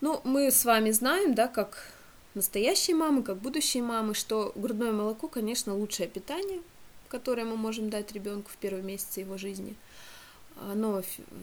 [0.00, 1.92] ну, мы с вами знаем, да, как
[2.34, 6.60] настоящие мамы, как будущие мамы, что грудное молоко, конечно, лучшее питание,
[7.08, 9.76] которое мы можем дать ребенку в первые месяцы его жизни.
[10.70, 11.02] Оно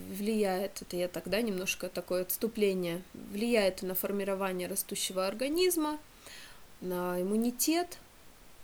[0.10, 5.98] влияет, это я тогда немножко такое отступление, влияет на формирование растущего организма,
[6.82, 7.98] на иммунитет,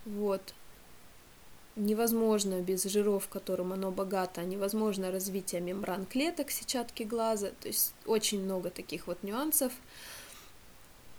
[0.04, 0.54] вот.
[1.76, 8.42] Невозможно без жиров, которым оно богато, невозможно развитие мембран клеток сетчатки глаза, то есть очень
[8.44, 9.72] много таких вот нюансов.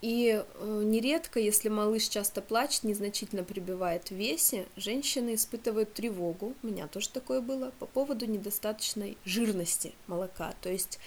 [0.02, 6.68] И э, нередко, если малыш часто плачет, незначительно прибывает в весе, женщины испытывают тревогу, у
[6.68, 10.54] меня тоже такое было, по поводу недостаточной жирности молока.
[10.62, 11.00] То есть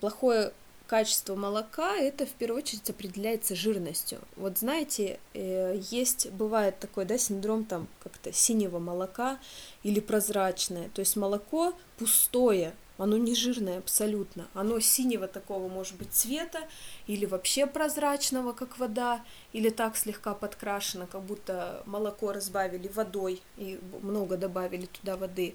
[0.00, 0.52] плохое
[0.92, 4.18] качество молока, это в первую очередь определяется жирностью.
[4.36, 9.38] Вот знаете, э, есть, бывает такой, да, синдром там как-то синего молока
[9.84, 14.48] или прозрачное, то есть молоко пустое, оно не жирное абсолютно.
[14.52, 16.60] Оно синего такого, может быть, цвета,
[17.06, 19.24] или вообще прозрачного, как вода,
[19.54, 25.54] или так слегка подкрашено, как будто молоко разбавили водой и много добавили туда воды.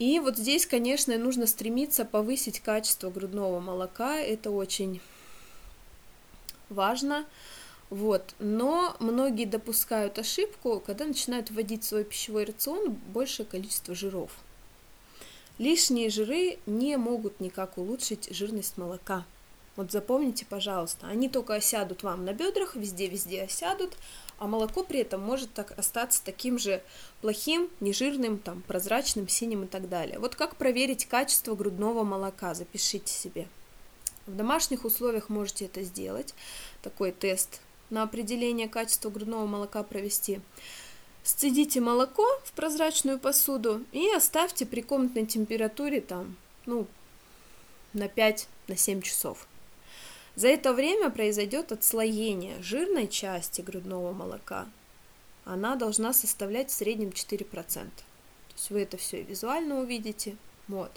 [0.00, 4.16] И вот здесь, конечно, нужно стремиться повысить качество грудного молока.
[4.16, 4.98] Это очень
[6.70, 7.26] важно.
[7.90, 8.34] Вот.
[8.38, 14.30] Но многие допускают ошибку, когда начинают вводить в свой пищевой рацион большее количество жиров.
[15.58, 19.26] Лишние жиры не могут никак улучшить жирность молока.
[19.76, 23.96] Вот запомните, пожалуйста, они только осядут вам на бедрах, везде-везде осядут,
[24.40, 26.82] а молоко при этом может так остаться таким же
[27.20, 30.18] плохим, нежирным, там, прозрачным, синим и так далее.
[30.18, 33.48] Вот как проверить качество грудного молока, запишите себе.
[34.26, 36.34] В домашних условиях можете это сделать,
[36.82, 40.40] такой тест на определение качества грудного молока провести.
[41.22, 46.86] Сцедите молоко в прозрачную посуду и оставьте при комнатной температуре там, ну,
[47.92, 49.46] на 5-7 на часов.
[50.40, 54.66] За это время произойдет отслоение жирной части грудного молока.
[55.44, 57.44] Она должна составлять в среднем 4%.
[57.44, 57.90] То
[58.54, 60.38] есть вы это все визуально увидите.
[60.66, 60.92] Вот.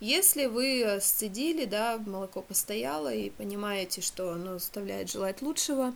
[0.00, 5.94] Если вы сцедили, да, молоко постояло и понимаете, что оно заставляет желать лучшего,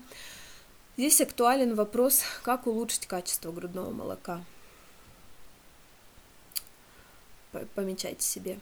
[0.97, 4.43] Здесь актуален вопрос, как улучшить качество грудного молока.
[7.77, 8.59] Помечайте себе.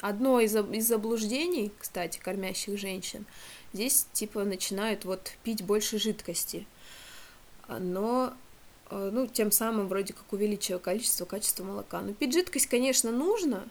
[0.00, 3.24] А, одно из, из заблуждений, кстати, кормящих женщин,
[3.72, 6.66] здесь типа начинают вот пить больше жидкости,
[7.68, 8.32] но
[8.90, 12.00] а, ну, тем самым вроде как увеличивая количество, качество молока.
[12.00, 13.68] Но пить жидкость, конечно, нужно,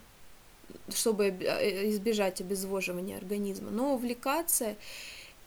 [0.94, 4.76] чтобы э, избежать обезвоживания организма, но увлекаться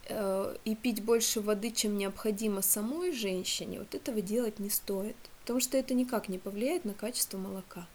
[0.09, 5.61] Э, и пить больше воды, чем необходимо самой женщине, вот этого делать не стоит, потому
[5.61, 7.87] что это никак не повлияет на качество молока.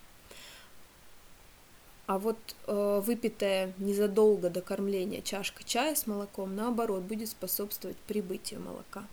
[2.05, 2.37] А вот
[2.67, 9.05] э, выпитая незадолго до кормления чашка чая с молоком, наоборот, будет способствовать прибытию молока.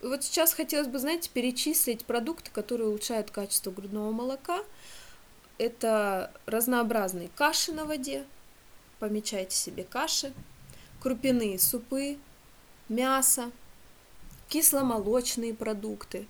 [0.00, 4.62] Вот сейчас хотелось бы, знаете, перечислить продукты, которые улучшают качество грудного молока.
[5.58, 8.24] Это разнообразные каши на воде,
[9.00, 10.32] помечайте себе каши,
[11.00, 12.18] крупяные супы,
[12.88, 13.50] мясо,
[14.48, 16.26] кисломолочные продукты,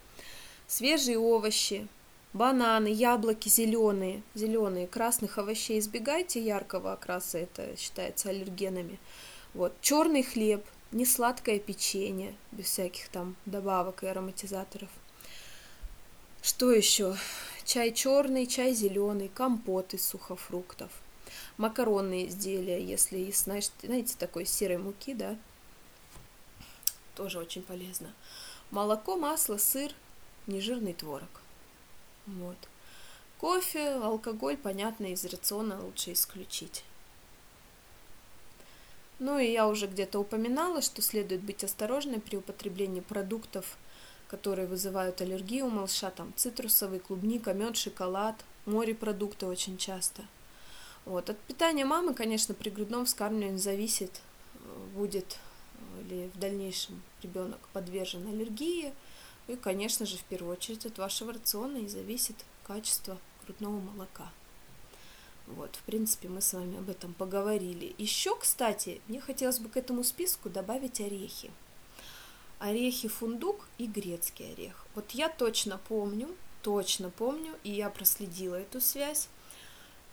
[0.67, 1.89] свежие овощи,
[2.35, 8.99] бананы, яблоки зеленые, зеленые, красных овощей избегайте, яркого окраса это считается аллергенами.
[9.55, 14.91] Вот, черный хлеб, не сладкое печенье, без всяких там добавок и ароматизаторов.
[16.43, 17.17] Что еще?
[17.65, 20.91] Чай черный, чай зеленый, компот из сухофруктов,
[21.57, 25.39] макаронные изделия, если знаешь, знаете, такой серой муки, да,
[27.15, 28.13] тоже очень полезно.
[28.73, 29.93] Молоко, масло, сыр,
[30.49, 31.44] нежирный творог.
[32.27, 32.57] Вот.
[33.39, 36.85] Кофе, алкоголь, понятно, из рациона лучше исключить.
[39.19, 43.77] Ну и я уже где-то упоминала, что следует быть осторожной при употреблении продуктов,
[44.29, 48.35] которые вызывают аллергию у малыша, там цитрусовый, клубника, мед, шоколад,
[48.67, 50.23] морепродукты очень часто.
[51.05, 51.31] Вот.
[51.31, 54.21] От питания мамы, конечно, при грудном вскармливании зависит,
[54.95, 55.39] будет
[56.09, 58.93] ли в дальнейшем ребенок подвержен аллергии.
[59.47, 62.37] И, конечно же, в первую очередь от вашего рациона и зависит
[62.67, 64.31] качество грудного молока.
[65.47, 67.95] Вот, в принципе, мы с вами об этом поговорили.
[67.99, 71.51] Еще, кстати, мне хотелось бы к этому списку добавить орехи.
[72.59, 74.87] Орехи фундук и грецкий орех.
[74.95, 79.29] Вот я точно помню, точно помню, и я проследила эту связь.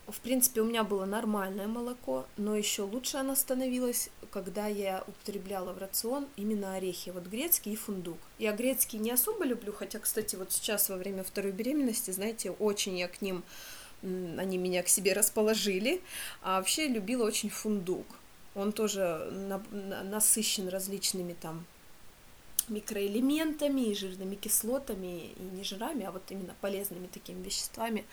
[0.07, 5.73] В принципе, у меня было нормальное молоко, но еще лучше оно становилось, когда я употребляла
[5.73, 8.17] в рацион именно орехи, вот грецкий и фундук.
[8.39, 12.97] Я грецкий не особо люблю, хотя, кстати, вот сейчас во время второй беременности, знаете, очень
[12.97, 13.43] я к ним
[14.03, 16.01] они меня к себе расположили,
[16.41, 18.07] а вообще любила очень фундук.
[18.55, 21.65] Он тоже на, на, насыщен различными там
[22.67, 28.05] микроэлементами и жирными кислотами, и не жирами, а вот именно полезными такими веществами.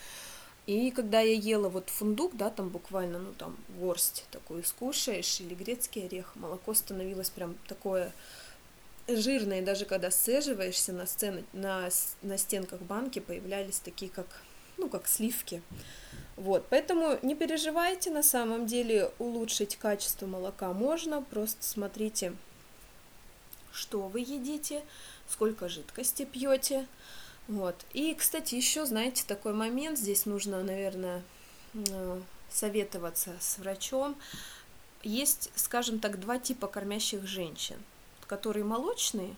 [0.68, 5.54] И когда я ела вот фундук, да, там буквально, ну, там, горсть такую скушаешь, или
[5.54, 8.12] грецкий орех, молоко становилось прям такое
[9.08, 11.88] жирное, даже когда сцеживаешься на, сцене, на,
[12.20, 14.26] на стенках банки появлялись такие, как
[14.76, 15.62] ну, как сливки.
[16.36, 22.34] Вот, поэтому не переживайте, на самом деле улучшить качество молока можно, просто смотрите,
[23.72, 24.82] что вы едите,
[25.30, 26.86] сколько жидкости пьете.
[27.48, 27.74] Вот.
[27.94, 31.22] И, кстати, еще, знаете, такой момент, здесь нужно, наверное,
[31.74, 32.20] э,
[32.50, 34.16] советоваться с врачом.
[35.02, 37.76] Есть, скажем так, два типа кормящих женщин,
[38.26, 39.34] которые молочные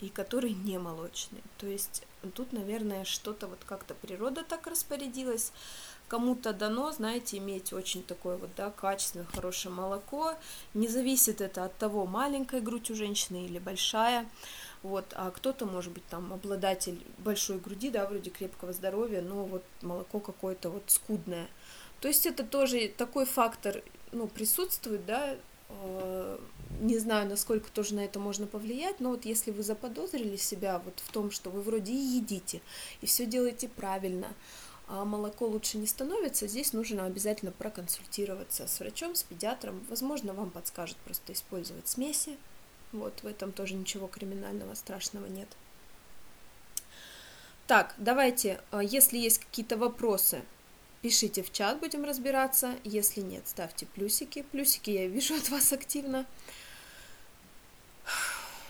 [0.00, 1.42] и которые не молочные.
[1.58, 2.02] То есть
[2.34, 5.52] тут, наверное, что-то вот как-то природа так распорядилась.
[6.08, 10.34] Кому-то дано, знаете, иметь очень такое вот, да, качественное, хорошее молоко.
[10.74, 14.28] Не зависит это от того, маленькая грудь у женщины или большая.
[14.82, 19.64] Вот, а кто-то, может быть, там, обладатель большой груди, да, вроде крепкого здоровья, но вот
[19.82, 21.48] молоко какое-то вот скудное.
[22.00, 25.36] То есть это тоже такой фактор, ну, присутствует, да,
[25.68, 26.38] э,
[26.80, 31.00] не знаю, насколько тоже на это можно повлиять, но вот если вы заподозрили себя вот
[31.00, 32.60] в том, что вы вроде и едите,
[33.00, 34.28] и все делаете правильно,
[34.88, 39.84] а молоко лучше не становится, здесь нужно обязательно проконсультироваться с врачом, с педиатром.
[39.88, 42.36] Возможно, вам подскажут просто использовать смеси.
[42.92, 45.48] Вот, в этом тоже ничего криминального, страшного нет.
[47.66, 50.42] Так, давайте, а, если есть какие-то вопросы,
[51.02, 52.74] пишите в чат, будем разбираться.
[52.84, 54.42] Если нет, ставьте плюсики.
[54.52, 56.26] Плюсики я вижу от вас активно.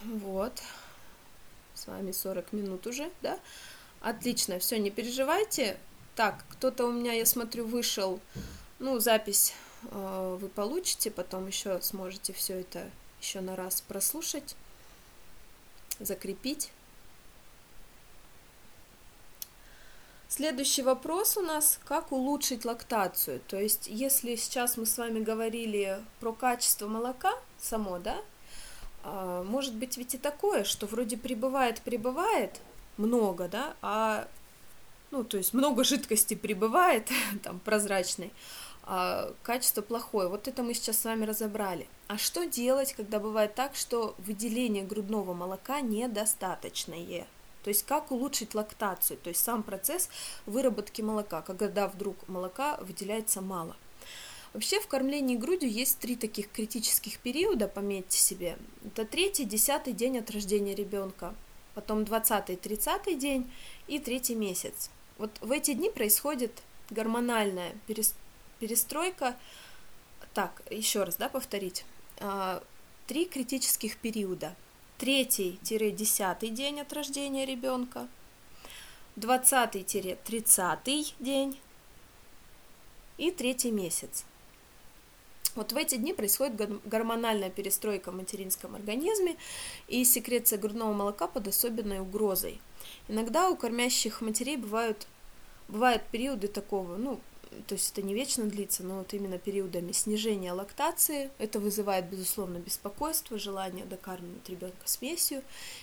[0.02, 0.62] Вот.
[1.74, 3.38] С вами 40 минут уже, да?
[4.00, 5.78] Отлично, все, не переживайте.
[6.14, 8.20] Так, кто-то у меня, я смотрю, вышел.
[8.78, 9.52] Ну, запись
[9.90, 12.90] э, вы получите, потом еще сможете все это
[13.20, 14.56] еще на раз прослушать,
[15.98, 16.70] закрепить.
[20.28, 23.40] Следующий вопрос у нас, как улучшить лактацию.
[23.46, 28.20] То есть, если сейчас мы с вами говорили про качество молока само, да,
[29.02, 32.60] а, может быть ведь и такое, что вроде прибывает, прибывает
[32.96, 34.26] много, да, а,
[35.12, 37.08] ну, то есть много жидкости прибывает,
[37.44, 38.32] там, прозрачной,
[38.86, 40.28] а качество плохое.
[40.28, 41.88] Вот это мы сейчас с вами разобрали.
[42.06, 47.26] А что делать, когда бывает так, что выделение грудного молока недостаточное?
[47.64, 50.08] То есть как улучшить лактацию, то есть сам процесс
[50.46, 53.76] выработки молока, когда вдруг молока выделяется мало.
[54.52, 58.56] Вообще в кормлении грудью есть три таких критических периода, пометьте себе.
[58.84, 61.34] Это третий, десятый день от рождения ребенка,
[61.74, 63.50] потом двадцатый, тридцатый день
[63.88, 64.88] и третий месяц.
[65.18, 68.25] Вот в эти дни происходит гормональная перестройка.
[70.34, 71.84] Так, еще раз, да, повторить.
[72.18, 72.62] А,
[73.06, 74.54] три критических периода.
[74.98, 78.08] Третий-десятый день от рождения ребенка,
[79.14, 81.60] двадцатый-тридцатый день
[83.18, 84.24] и третий месяц.
[85.54, 89.36] Вот в эти дни происходит гормональная перестройка в материнском организме,
[89.88, 92.60] и секреция грудного молока под особенной угрозой.
[93.08, 95.06] Иногда у кормящих матерей бывают,
[95.68, 97.20] бывают периоды такого, ну,
[97.66, 101.30] то есть это не вечно длится, но вот именно периодами снижения лактации.
[101.38, 105.42] Это вызывает, безусловно, беспокойство, желание докармливать ребенка смесью.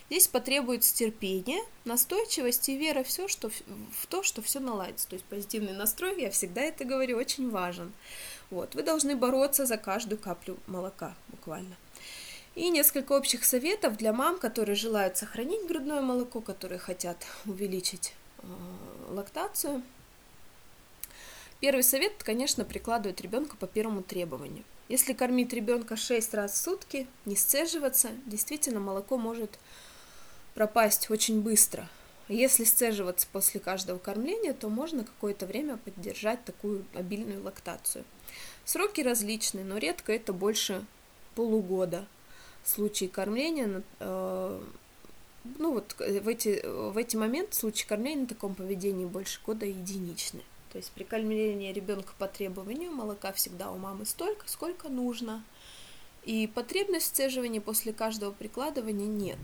[0.09, 5.07] Здесь потребуется терпение, настойчивость и вера все, что, в то, что все наладится.
[5.07, 7.91] То есть позитивный настрой, я всегда это говорю, очень важен.
[8.49, 8.76] Вот.
[8.76, 11.76] Вы должны бороться за каждую каплю молока, буквально.
[12.55, 18.45] И несколько общих советов для мам, которые желают сохранить грудное молоко, которые хотят увеличить э,
[19.09, 19.82] лактацию.
[21.64, 24.66] Первый совет, конечно, прикладывать ребенка по первому требованию.
[24.89, 29.57] Если кормить ребенка 6 раз в сутки, не сцеживаться, действительно молоко может
[30.55, 31.88] пропасть очень быстро.
[32.28, 38.03] Если сцеживаться после каждого кормления, то можно какое-то время поддержать такую обильную лактацию.
[38.66, 40.84] Сроки различны, но редко это больше
[41.34, 42.05] полугода–
[42.66, 44.61] случаи кормления, э,
[45.59, 50.41] ну вот в эти, в эти моменты случаи кормления на таком поведении больше года единичны.
[50.74, 55.43] То есть при кормлении ребенка по требованию молока всегда у мамы столько, сколько нужно.
[56.24, 59.39] И потребность в сцеживании после каждого прикладывания нет.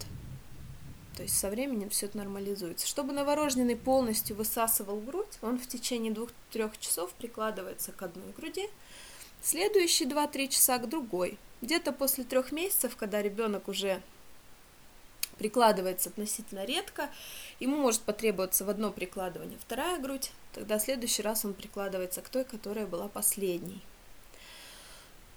[1.16, 2.86] То есть со временем все это нормализуется.
[2.86, 8.68] Чтобы новорожденный полностью высасывал грудь, он в течение двух-трех часов прикладывается к одной груди,
[9.42, 14.02] следующие 2-3 часа к другой– где-то после трех месяцев, когда ребенок уже
[15.40, 17.10] прикладывается относительно редко,
[17.60, 22.30] ему может потребоваться в одно прикладывание вторая грудь, тогда в следующий раз он прикладывается к
[22.30, 23.82] той, которая была последней.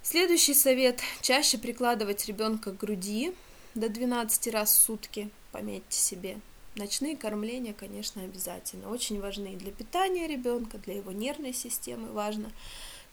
[0.03, 3.33] Следующий совет– чаще прикладывать ребенка к груди
[3.75, 6.39] до 12 раз в сутки, пометьте себе.
[6.75, 12.51] Ночные кормления, конечно, обязательно, очень важны для питания ребенка, для его нервной системы важно–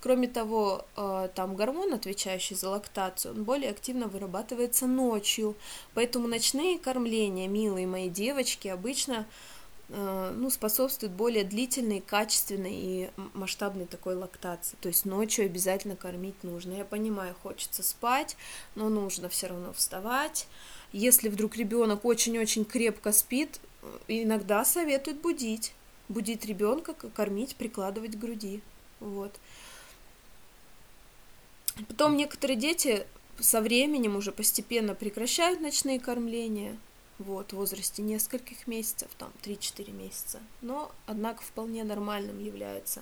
[0.01, 5.55] Кроме того, э, там гормон, отвечающий за лактацию, он более активно вырабатывается ночью.
[5.93, 9.27] Поэтому ночные кормления, милые мои девочки, обычно
[9.89, 14.77] э, ну, способствуют более длительной, качественной и масштабной такой лактации.
[14.79, 16.73] То есть ночью обязательно кормить нужно.
[16.73, 18.37] Я понимаю, хочется спать,
[18.75, 20.47] но нужно все равно вставать.
[20.93, 25.73] Если вдруг ребенок очень-очень крепко спит, э, иногда советуют будить.
[26.07, 28.61] Будить ребенка, кормить, прикладывать к груди.
[28.99, 29.39] Вот.
[31.87, 33.05] Потом некоторые дети
[33.39, 36.77] со временем уже постепенно прекращают ночные кормления,
[37.19, 40.39] вот, в возрасте нескольких месяцев, там 3-4 месяца.
[40.61, 43.01] Но, однако, вполне нормальным является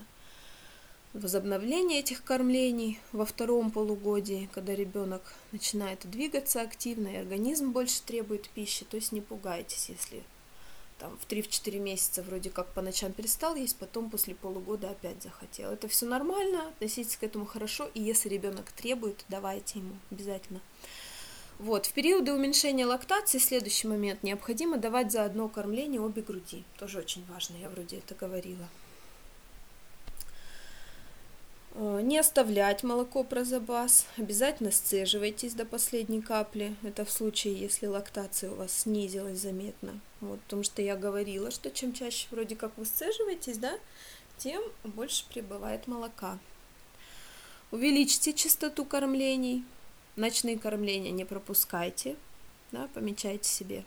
[1.14, 5.22] возобновление этих кормлений во втором полугодии, когда ребенок
[5.52, 8.86] начинает двигаться активно, и организм больше требует пищи.
[8.86, 10.24] То есть не пугайтесь, если
[11.00, 15.72] там в 3-4 месяца вроде как по ночам перестал есть, потом после полугода опять захотел.
[15.72, 20.62] Это все нормально, относитесь к этому хорошо, и если ребенок требует, давайте ему обязательно.
[21.60, 26.64] Вот, в периоды уменьшения лактации, следующий момент, необходимо давать за одно кормление обе груди.
[26.78, 28.68] Тоже очень важно, я вроде это говорила.
[31.74, 36.76] Э, не оставлять молоко про запас, обязательно сцеживайтесь до последней капли.
[36.84, 40.00] Это в случае, если лактация у вас снизилась заметно.
[40.22, 42.86] Вот, потому что я говорила, что чем чаще вроде как вы
[43.58, 43.78] да,
[44.38, 46.40] тем больше прибывает молока.
[47.72, 49.64] Увеличьте частоту кормлений.
[50.16, 52.16] Ночные кормления не пропускайте,
[52.72, 53.84] да, помечайте себе.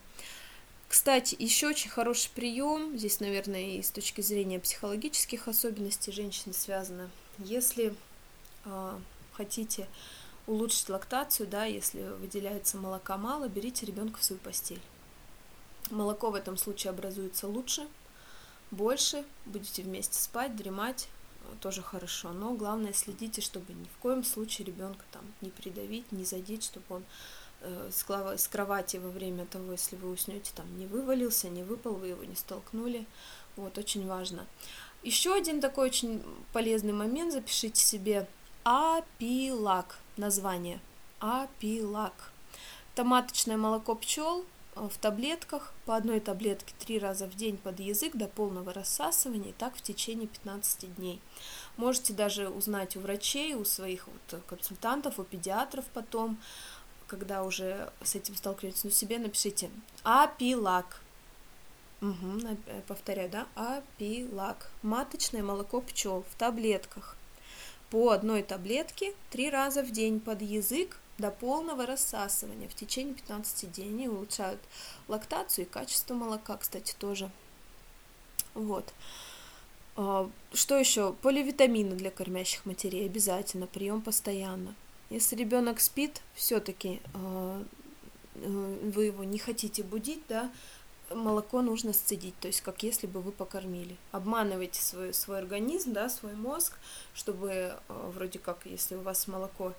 [0.89, 7.11] Кстати, еще очень хороший прием, здесь, наверное, и с точки зрения психологических особенностей женщины связано
[7.45, 7.95] если
[8.65, 8.99] э,
[9.33, 9.87] хотите
[10.47, 14.81] улучшить лактацию, да, если выделяется молока мало, берите ребенка в свою постель.
[15.91, 17.87] Молоко в этом случае образуется лучше,
[18.71, 21.09] больше, будете вместе спать, дремать,
[21.43, 22.33] э, тоже хорошо.
[22.33, 26.87] Но главное следите, чтобы ни в коем случае ребенка там не придавить, не задеть, чтобы
[26.89, 27.05] он
[27.61, 32.09] э, с кровати во время того, если вы уснете, там не вывалился, не выпал, вы
[32.09, 33.05] его не столкнули.
[33.57, 34.47] Вот, очень важно.
[35.03, 36.23] Еще один такой очень
[36.53, 38.29] полезный момент, запишите себе
[38.65, 40.81] апилак, название,
[41.19, 42.33] апилак.
[42.95, 48.17] Это маточное молоко пчел в таблетках, по одной таблетке три раза в день под язык
[48.17, 51.21] до полного рассасывания, и так в течение 15 дней.
[51.77, 56.39] Можете даже узнать у врачей, у своих вот консультантов, у педиатров потом,
[57.07, 59.71] когда уже с этим столкнетесь, но себе напишите
[60.03, 61.01] апилак,
[62.03, 62.57] Угу,
[62.87, 64.71] повторяю, да, апилак.
[64.83, 67.17] Маточное молоко пчел в таблетках.
[67.91, 73.73] По одной таблетке три раза в день под язык до полного рассасывания в течение 15
[73.73, 73.89] дней.
[73.89, 74.61] Они улучшают
[75.09, 77.31] лактацию и качество молока, кстати, тоже.
[78.55, 78.93] Вот.
[79.97, 81.13] А, что еще?
[81.23, 84.75] Поливитамины для кормящих матерей обязательно, прием постоянно.
[85.11, 87.63] Если ребенок спит, все-таки а,
[88.37, 90.51] э, вы его не хотите будить, да,
[91.15, 93.97] молоко нужно сцедить, то есть как если бы вы покормили.
[94.13, 96.79] Обманывайте свой, свой организм, да, свой мозг,
[97.15, 99.75] чтобы э, вроде как, если у вас молоко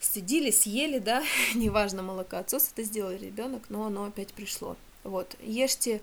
[0.00, 1.22] сцедили, съели, да,
[1.54, 4.76] неважно, молокоотсос это сделал ребенок, но оно опять пришло.
[5.02, 6.02] Вот, ешьте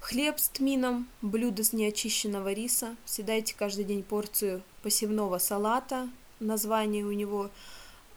[0.00, 6.08] хлеб с тмином, блюдо с неочищенного риса, съедайте каждый день порцию посевного салата,
[6.40, 7.50] название у него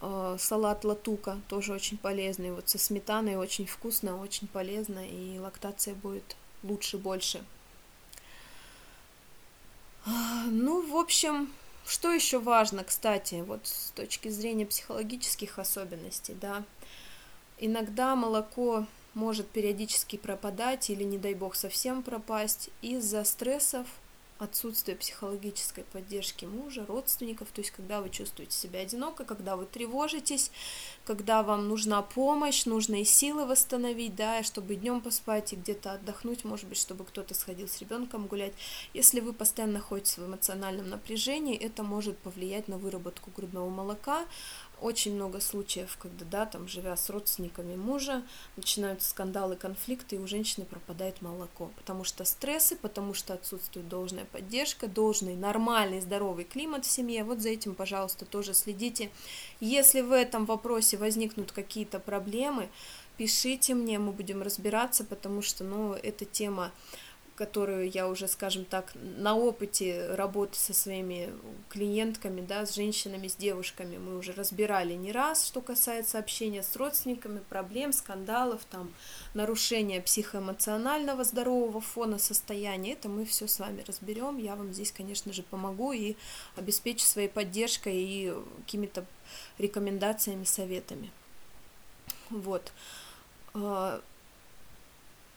[0.01, 5.93] э, салат латука, тоже очень полезный, вот со сметаной очень вкусно, очень полезно, и лактация
[5.93, 7.43] будет лучше, больше.
[10.05, 11.51] А, ну, в общем,
[11.85, 16.63] что еще важно, кстати, вот с точки зрения психологических особенностей, да,
[17.59, 23.87] иногда молоко может периодически пропадать или, не дай бог, совсем пропасть из-за стрессов,
[24.37, 30.51] отсутствия психологической поддержки мужа, родственников, то есть когда вы чувствуете себя одиноко, когда вы тревожитесь,
[31.05, 36.43] когда вам нужна помощь, нужно и силы восстановить, да, чтобы днем поспать и где-то отдохнуть,
[36.43, 38.53] может быть, чтобы кто-то сходил с ребенком гулять.
[38.93, 44.25] Если вы постоянно находитесь в эмоциональном напряжении, это может повлиять на выработку грудного молока,
[44.81, 48.23] очень много случаев, когда, да, там, живя с родственниками мужа,
[48.57, 54.25] начинаются скандалы, конфликты, и у женщины пропадает молоко, потому что стрессы, потому что отсутствует должная
[54.25, 57.23] поддержка, должный нормальный здоровый климат в семье.
[57.23, 59.09] Вот за этим, пожалуйста, тоже следите.
[59.59, 62.69] Если в этом вопросе возникнут какие-то проблемы,
[63.17, 66.71] пишите мне, мы будем разбираться, потому что, ну, эта тема
[67.35, 71.33] которую я уже, скажем так, на опыте работы со своими
[71.69, 76.75] клиентками, да, с женщинами, с девушками мы уже разбирали не раз, что касается общения с
[76.75, 78.93] родственниками, проблем, скандалов, там,
[79.33, 85.33] нарушения психоэмоционального здорового фона состояния, это мы все с вами разберем, я вам здесь, конечно
[85.33, 86.15] же, помогу и
[86.55, 88.33] обеспечу своей поддержкой и
[88.65, 89.05] какими-то
[89.57, 91.11] рекомендациями, советами.
[92.29, 92.71] Вот.
[93.53, 94.01] А,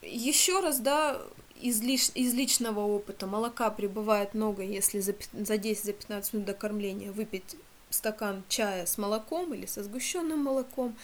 [0.03, 1.20] Еще раз, да,
[1.61, 7.12] из, лиш, из личного опыта молока прибывает много, если за, за 10-15 минут до кормления
[7.12, 7.56] выпить
[7.90, 10.96] стакан чая с молоком или со сгущенным молоком,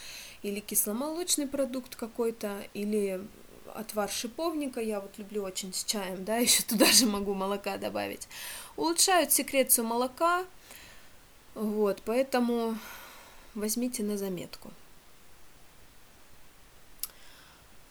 [0.43, 3.21] или кисломолочный продукт какой-то, или
[3.75, 8.29] отвар шиповника, я вот люблю очень с чаем, да, еще туда же могу молока добавить,
[8.77, 10.45] улучшают секрецию молока,
[11.55, 12.77] вот, поэтому
[13.55, 14.71] возьмите на заметку.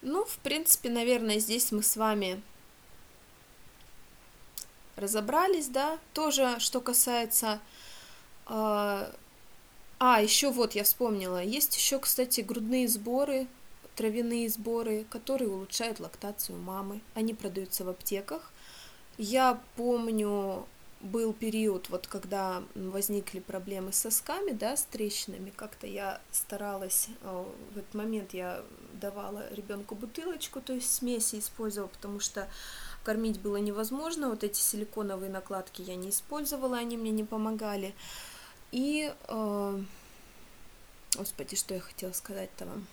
[0.02, 2.42] Ну, в принципе, наверное, здесь мы с вами
[4.96, 7.60] разобрались, да, тоже, что касается...
[8.48, 9.12] Э,
[10.00, 13.48] а, еще вот я вспомнила, есть еще, кстати, грудные сборы,
[13.96, 17.00] травяные сборы, которые улучшают лактацию мамы.
[17.14, 18.52] Они продаются в аптеках.
[19.18, 20.66] Я помню,
[21.04, 27.46] был период, вот когда возникли проблемы с сосками, да, с трещинами, как-то я старалась, э,
[27.74, 28.64] в этот момент я
[28.94, 32.48] давала ребенку бутылочку, то есть смеси использовала, потому что
[33.04, 37.94] кормить было невозможно, вот эти силиконовые накладки я не использовала, они мне не помогали.
[38.72, 39.82] И, э,
[41.18, 42.88] господи, что я хотела сказать-то вам?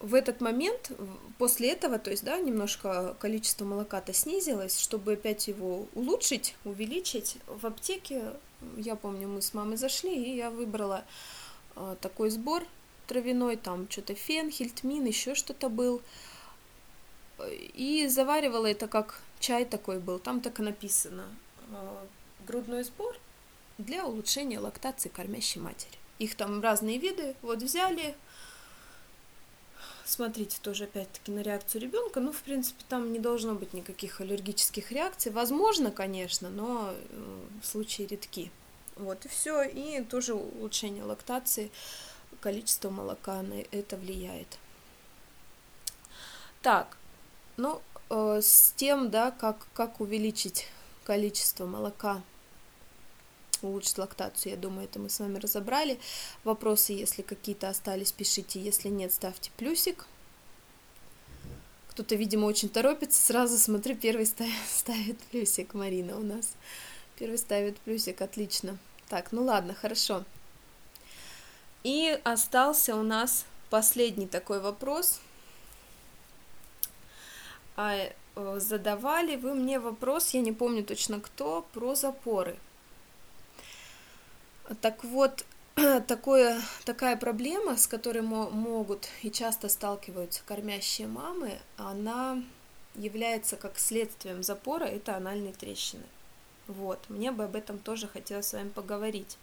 [0.00, 0.92] в этот момент,
[1.38, 7.66] после этого, то есть, да, немножко количество молока-то снизилось, чтобы опять его улучшить, увеличить, в
[7.66, 8.32] аптеке,
[8.76, 11.04] я помню, мы с мамой зашли, и я выбрала
[11.74, 12.64] э, такой сбор
[13.06, 16.02] травяной, там что-то фенхель, тмин, еще что-то был.
[17.48, 21.24] И заваривала это как чай такой был, там так и написано.
[21.72, 22.06] А,
[22.46, 23.16] грудной сбор
[23.78, 25.98] для улучшения лактации кормящей матери.
[26.18, 28.16] Их там разные виды, вот взяли,
[30.06, 32.20] смотрите тоже опять-таки на реакцию ребенка.
[32.20, 35.30] Ну, в принципе, там не должно быть никаких аллергических реакций.
[35.32, 38.50] Возможно, конечно, но э, случаи редки.
[38.96, 39.62] Вот и все.
[39.62, 41.70] И тоже улучшение лактации
[42.46, 44.46] количество молока на это влияет.
[46.62, 46.96] Так,
[47.56, 50.68] ну, э, с тем, да, как, как увеличить
[51.02, 52.22] количество молока,
[53.62, 55.98] улучшить лактацию, я думаю, это мы с вами разобрали.
[56.44, 60.06] Вопросы, если какие-то остались, пишите, если нет, ставьте плюсик.
[61.90, 66.52] Кто-то, видимо, очень торопится, сразу смотрю, первый ставит, ставит плюсик, Марина у нас.
[67.18, 68.78] Первый ставит плюсик, отлично.
[69.08, 70.24] Так, ну ладно, хорошо.
[71.86, 75.20] И остался у нас последний такой вопрос.
[77.76, 82.56] А, э, задавали вы мне вопрос, я не помню точно кто, про запоры.
[84.80, 85.44] Так вот,
[86.08, 92.42] такое, такая проблема, с которой могут и часто сталкиваются кормящие мамы, она
[92.96, 96.02] является как следствием запора, это анальные трещины.
[96.66, 99.38] Вот, мне бы об этом тоже хотелось с вами поговорить.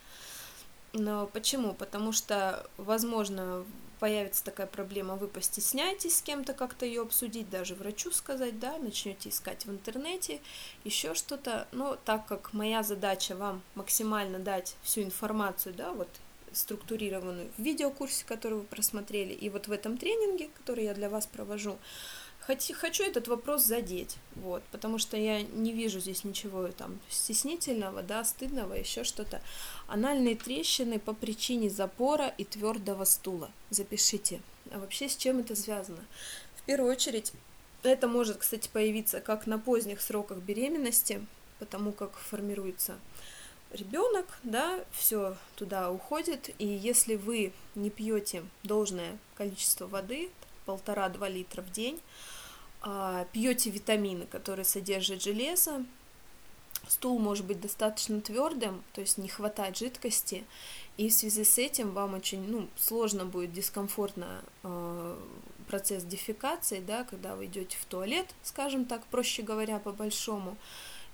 [0.94, 1.74] Но почему?
[1.74, 3.66] Потому что, возможно,
[4.00, 9.30] появится такая проблема, вы постесняетесь с кем-то как-то ее обсудить, даже врачу сказать, да, начнете
[9.30, 10.42] искать в интернете,
[10.84, 11.68] еще что-то.
[11.72, 16.10] Но так как моя задача вам максимально дать всю информацию, да, вот
[16.52, 21.26] структурированную в видеокурсе, который вы просмотрели, и вот в этом тренинге, который я для вас
[21.26, 21.78] провожу,
[22.46, 28.24] Хочу этот вопрос задеть, вот, потому что я не вижу здесь ничего там стеснительного, да,
[28.26, 29.42] стыдного, еще что-то.
[29.88, 33.50] Анальные трещины по причине запора и твердого стула.
[33.70, 34.42] Запишите.
[34.72, 36.04] А вообще с чем это связано?
[36.58, 37.32] В первую очередь,
[37.82, 41.26] это может, кстати, появиться как на поздних сроках беременности,
[41.60, 42.96] потому как формируется
[43.72, 50.30] ребенок, да, все туда уходит, и если вы не пьете должное количество воды,
[50.66, 52.00] полтора-два литра в день,
[53.32, 55.86] пьете витамины, которые содержат железо,
[56.88, 60.44] стул может быть достаточно твердым, то есть не хватает жидкости,
[60.98, 65.18] и в связи с этим вам очень ну, сложно будет дискомфортно э,
[65.68, 70.58] процесс дефекации, да, когда вы идете в туалет, скажем так, проще говоря, по-большому,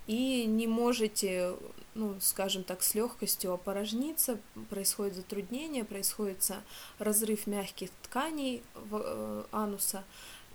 [0.07, 1.53] и не можете,
[1.93, 4.39] ну, скажем так, с легкостью опорожниться,
[4.69, 6.51] происходит затруднение, происходит
[6.97, 10.03] разрыв мягких тканей в, э, ануса,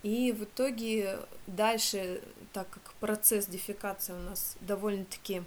[0.05, 2.21] и в итоге дальше,
[2.53, 5.43] так как процесс дефекации у нас довольно-таки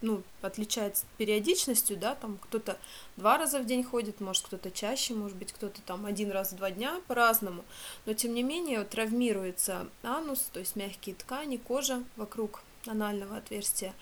[0.00, 2.78] ну, отличается периодичностью, да, там кто-то
[3.18, 6.56] два раза в день ходит, может кто-то чаще, может быть кто-то там один раз в
[6.56, 7.64] два дня по-разному,
[8.06, 13.92] но тем не менее травмируется анус, то есть мягкие ткани, кожа вокруг анального отверстия,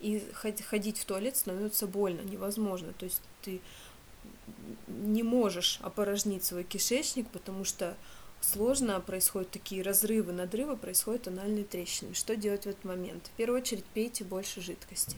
[0.00, 3.62] и ходить в туалет становится больно, невозможно, то есть ты
[4.86, 7.96] не можешь опорожнить свой кишечник, потому что
[8.40, 12.14] сложно, происходят такие разрывы, надрывы, происходят анальные трещины.
[12.14, 13.26] Что делать в этот момент?
[13.26, 15.16] В первую очередь пейте больше жидкости.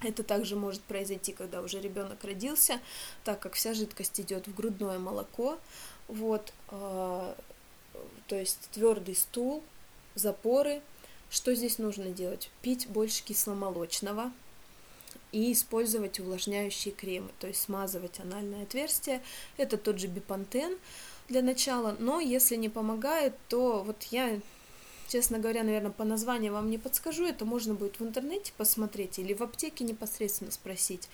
[0.00, 2.80] Это также может произойти, когда уже ребенок родился,
[3.24, 5.58] так как вся жидкость идет в грудное молоко.
[6.06, 7.34] Вот, э,
[8.28, 9.62] то есть твердый стул,
[10.14, 10.82] запоры.
[11.30, 12.50] Что здесь нужно делать?
[12.62, 14.32] Пить больше кисломолочного
[15.32, 19.22] и использовать увлажняющие кремы, то есть смазывать анальное отверстие.
[19.56, 20.78] Это тот же бипантен
[21.28, 24.40] для начала, но если не помогает, то вот я,
[25.08, 29.34] честно говоря, наверное, по названию вам не подскажу, это можно будет в интернете посмотреть или
[29.34, 31.08] в аптеке непосредственно спросить.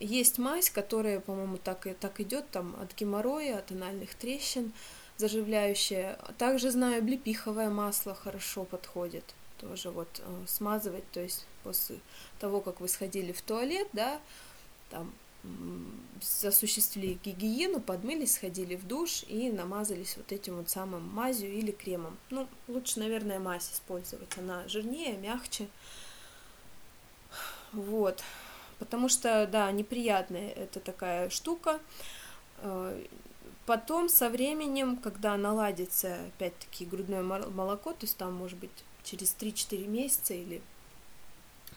[0.00, 4.72] Есть мазь, которая, по-моему, так, и, так идет там от геморроя, от анальных трещин,
[5.16, 6.18] заживляющая.
[6.36, 9.24] Также знаю, облепиховое масло хорошо подходит
[9.60, 11.98] тоже вот э, смазывать, то есть после
[12.38, 14.20] того, как вы сходили в туалет, да,
[14.90, 15.12] там
[16.44, 22.16] осуществили гигиену, подмылись, сходили в душ и намазались вот этим вот самым мазью или кремом.
[22.30, 25.68] Ну, лучше, наверное, мазь использовать, она жирнее, мягче.
[27.72, 28.22] Вот,
[28.78, 31.80] потому что, да, неприятная это такая штука.
[32.58, 33.04] Э,
[33.66, 38.70] потом со временем, когда наладится опять-таки грудное молоко, то есть там может быть
[39.02, 40.62] через 3-4 месяца или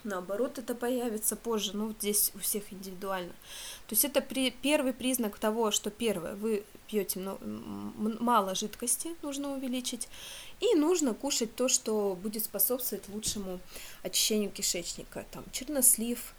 [0.04, 3.32] наоборот это появится позже, ну здесь у всех индивидуально.
[3.86, 7.38] То есть это при, первый признак того, что первое, вы пьете ну,
[8.20, 10.08] мало жидкости, нужно увеличить,
[10.60, 13.60] и нужно кушать то, что будет способствовать лучшему
[14.02, 16.34] очищению кишечника, там чернослив,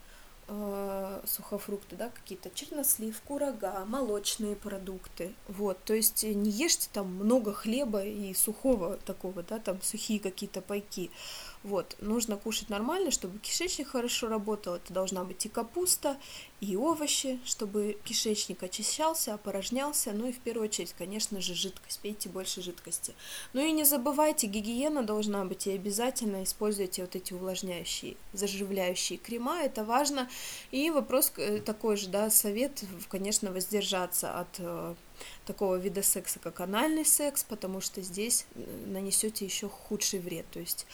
[0.48, 7.54] э, сухофрукты, да, какие-то чернослив, курага, молочные продукты, вот, то есть не ешьте там много
[7.54, 11.12] хлеба и сухого такого, да, там сухие какие-то пайки,
[11.62, 14.76] вот, нужно кушать нормально, чтобы кишечник хорошо работал.
[14.76, 16.18] Это должна быть и капуста,
[16.62, 20.14] и овощи, чтобы кишечник очищался, опорожнялся.
[20.14, 22.00] Ну и в первую очередь, конечно же, жидкость.
[22.00, 23.14] Пейте больше жидкости.
[23.52, 29.62] Ну и не забывайте, гигиена должна быть и обязательно используйте вот эти увлажняющие, заживляющие крема.
[29.62, 30.30] Это важно.
[30.72, 34.96] И вопрос э, такой же, да, совет, конечно, воздержаться от э,
[35.46, 40.46] такого вида секса, как анальный секс, потому что здесь э, нанесете еще худший вред.
[40.52, 40.88] То есть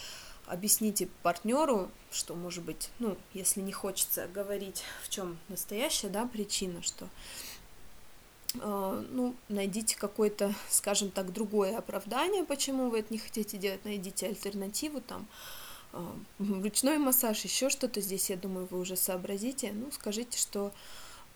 [0.47, 6.81] объясните партнеру, что, может быть, ну, если не хочется говорить, в чем настоящая, да, причина,
[6.81, 7.07] что,
[8.55, 14.27] э, ну, найдите какое-то, скажем так, другое оправдание, почему вы это не хотите делать, найдите
[14.27, 15.27] альтернативу, там,
[15.93, 16.05] э,
[16.39, 20.71] ручной массаж, еще что-то здесь, я думаю, вы уже сообразите, ну, скажите, что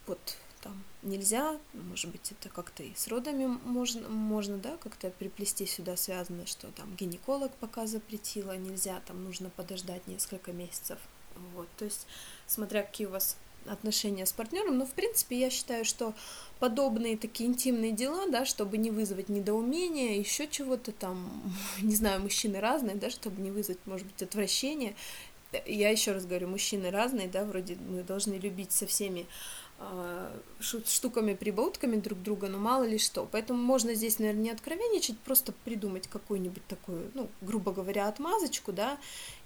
[0.06, 5.66] вот там нельзя, может быть, это как-то и с родами можно, можно да, как-то приплести
[5.66, 11.00] сюда связано, что там гинеколог пока запретила, нельзя, там нужно подождать несколько месяцев,
[11.54, 12.08] вот, то есть,
[12.48, 16.14] смотря какие у вас отношения с партнером, но, в принципе, я считаю, что
[16.60, 22.60] подобные такие интимные дела, да, чтобы не вызвать недоумения, еще чего-то там, не знаю, мужчины
[22.60, 24.96] разные, да, чтобы не вызвать, может быть, отвращение,
[25.66, 29.26] я еще раз говорю, мужчины разные, да, вроде мы должны любить со всеми
[30.60, 33.28] штуками, прибаутками друг друга, но мало ли что.
[33.32, 38.98] Поэтому можно здесь, наверное, не откровенничать, просто придумать какую-нибудь такую, ну, грубо говоря, отмазочку, да,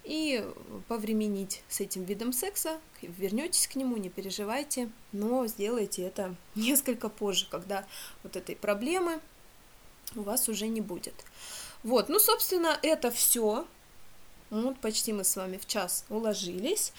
[0.03, 0.43] и
[0.87, 7.47] повременить с этим видом секса, вернетесь к нему, не переживайте, но сделайте это несколько позже,
[7.49, 7.85] когда
[8.23, 9.19] вот этой проблемы
[10.15, 11.15] у вас уже не будет.
[11.83, 13.67] Вот, ну, собственно, это все.
[14.49, 16.93] Вот, почти мы с вами в час уложились.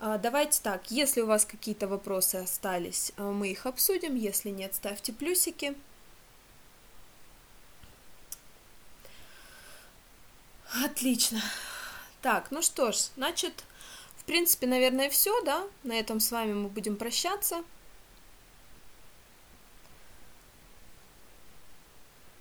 [0.00, 4.74] А, давайте так, если у вас какие-то вопросы остались, а, мы их обсудим, если нет,
[4.74, 5.74] ставьте плюсики.
[10.84, 11.42] Отлично.
[12.22, 13.64] Так, ну что ж, значит,
[14.16, 15.64] в принципе, наверное, все, да?
[15.82, 17.64] На этом с вами мы будем прощаться.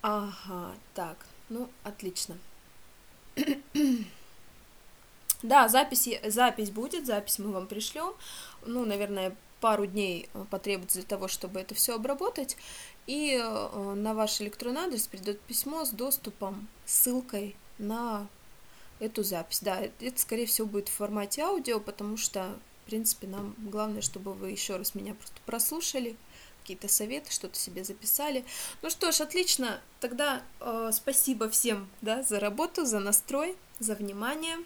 [0.02, 2.38] Ага, так, ну, отлично.
[5.44, 8.14] Да, запись, запись будет, запись мы вам пришлем.
[8.66, 12.58] Ну, наверное, пару дней э, потребуется для того, чтобы это все обработать.
[13.06, 18.28] И э, на ваш электронный адрес придет письмо с доступом, ссылкой на
[19.00, 19.60] эту запись.
[19.62, 24.34] Да, это, скорее всего, будет в формате аудио, потому что, в принципе, нам главное, чтобы
[24.34, 26.16] вы еще раз меня просто прослушали,
[26.62, 28.44] какие-то советы, что-то себе записали.
[28.82, 29.80] Ну что ж, отлично.
[30.02, 34.58] Тогда э, спасибо всем да, за работу, за настрой, за внимание.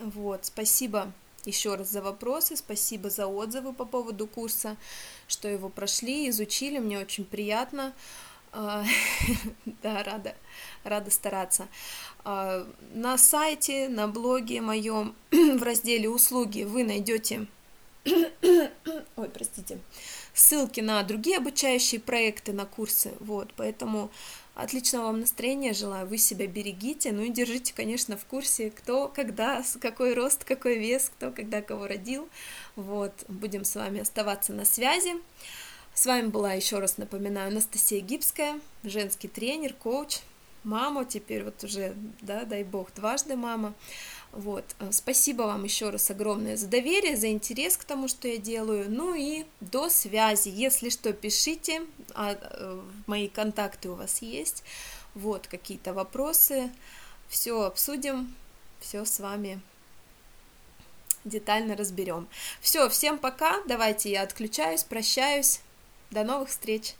[0.00, 1.12] Вот, спасибо
[1.44, 4.76] еще раз за вопросы, спасибо за отзывы по поводу курса,
[5.28, 7.92] что его прошли, изучили, мне очень приятно.
[8.52, 8.84] А,
[9.82, 10.34] да, рада,
[10.84, 11.68] рада стараться.
[12.24, 17.46] А, на сайте, на блоге моем в разделе услуги вы найдете,
[18.04, 19.78] ой, простите,
[20.34, 24.10] ссылки на другие обучающие проекты, на курсы, вот, поэтому
[24.54, 29.62] Отличного вам настроения желаю, вы себя берегите, ну и держите, конечно, в курсе, кто, когда,
[29.80, 32.28] какой рост, какой вес, кто, когда, кого родил.
[32.76, 35.14] Вот, будем с вами оставаться на связи.
[35.94, 40.18] С вами была, еще раз напоминаю, Анастасия Гибская, женский тренер, коуч,
[40.64, 43.74] мама, теперь вот уже, да, дай бог, дважды мама.
[44.32, 48.36] Вот, э, спасибо вам еще раз огромное за доверие, за интерес к тому, что я
[48.36, 48.86] делаю.
[48.88, 50.48] Ну и до связи.
[50.48, 51.82] Если что, пишите,
[52.14, 54.62] а, э, мои контакты у вас есть.
[55.14, 56.70] Вот какие-то вопросы.
[57.28, 58.34] Все обсудим,
[58.80, 59.60] все с вами
[61.24, 62.28] детально разберем.
[62.60, 63.60] Все, всем пока.
[63.66, 65.60] Давайте я отключаюсь, прощаюсь.
[66.10, 66.94] До новых встреч.